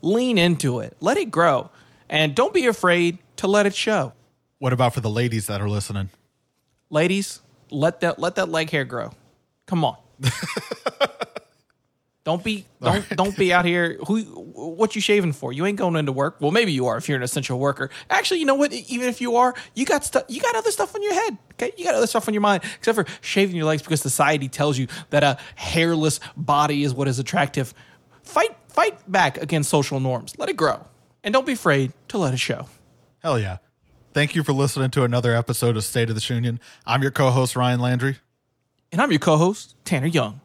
lean 0.01 0.37
into 0.37 0.79
it. 0.79 0.95
Let 0.99 1.17
it 1.17 1.31
grow, 1.31 1.69
and 2.09 2.35
don't 2.35 2.53
be 2.53 2.65
afraid 2.67 3.17
to 3.37 3.47
let 3.47 3.65
it 3.65 3.73
show. 3.75 4.13
What 4.59 4.73
about 4.73 4.93
for 4.93 5.01
the 5.01 5.09
ladies 5.09 5.47
that 5.47 5.59
are 5.59 5.69
listening? 5.69 6.09
Ladies, 6.89 7.41
let 7.71 8.01
that 8.01 8.19
let 8.19 8.35
that 8.35 8.49
leg 8.49 8.69
hair 8.69 8.85
grow. 8.85 9.11
Come 9.65 9.83
on. 9.83 9.97
Don't 12.23 12.43
be 12.43 12.65
don't 12.81 13.07
don't 13.09 13.37
be 13.37 13.51
out 13.51 13.65
here. 13.65 13.97
Who 14.07 14.21
what 14.21 14.95
you 14.95 15.01
shaving 15.01 15.33
for? 15.33 15.51
You 15.51 15.65
ain't 15.65 15.77
going 15.77 15.95
into 15.95 16.11
work. 16.11 16.39
Well, 16.39 16.51
maybe 16.51 16.71
you 16.71 16.87
are 16.87 16.97
if 16.97 17.09
you're 17.09 17.17
an 17.17 17.23
essential 17.23 17.59
worker. 17.59 17.89
Actually, 18.09 18.39
you 18.39 18.45
know 18.45 18.55
what? 18.55 18.71
Even 18.73 19.07
if 19.07 19.21
you 19.21 19.35
are, 19.35 19.53
you 19.73 19.85
got 19.85 20.05
stuff. 20.05 20.23
You 20.27 20.41
got 20.41 20.55
other 20.55 20.71
stuff 20.71 20.95
on 20.95 21.01
your 21.01 21.13
head. 21.13 21.37
Okay, 21.53 21.71
you 21.77 21.83
got 21.83 21.95
other 21.95 22.07
stuff 22.07 22.27
on 22.27 22.33
your 22.33 22.41
mind, 22.41 22.63
except 22.77 22.95
for 22.95 23.05
shaving 23.21 23.55
your 23.55 23.65
legs 23.65 23.81
because 23.81 24.01
society 24.01 24.47
tells 24.47 24.77
you 24.77 24.87
that 25.09 25.23
a 25.23 25.37
hairless 25.55 26.19
body 26.37 26.83
is 26.83 26.93
what 26.93 27.07
is 27.07 27.19
attractive. 27.19 27.73
Fight 28.23 28.55
fight 28.67 29.11
back 29.11 29.37
against 29.37 29.69
social 29.69 29.99
norms. 29.99 30.37
Let 30.37 30.49
it 30.49 30.57
grow, 30.57 30.85
and 31.23 31.33
don't 31.33 31.45
be 31.45 31.53
afraid 31.53 31.93
to 32.09 32.17
let 32.17 32.33
it 32.33 32.39
show. 32.39 32.67
Hell 33.19 33.39
yeah. 33.39 33.57
Thank 34.13 34.35
you 34.35 34.43
for 34.43 34.51
listening 34.51 34.91
to 34.91 35.03
another 35.03 35.33
episode 35.33 35.77
of 35.77 35.85
State 35.85 36.09
of 36.09 36.15
the 36.15 36.33
Union. 36.33 36.59
I'm 36.85 37.01
your 37.01 37.11
co 37.11 37.31
host, 37.31 37.55
Ryan 37.55 37.79
Landry. 37.79 38.17
And 38.91 39.01
I'm 39.01 39.09
your 39.09 39.19
co-host 39.19 39.75
Tanner 39.85 40.07
Young. 40.07 40.41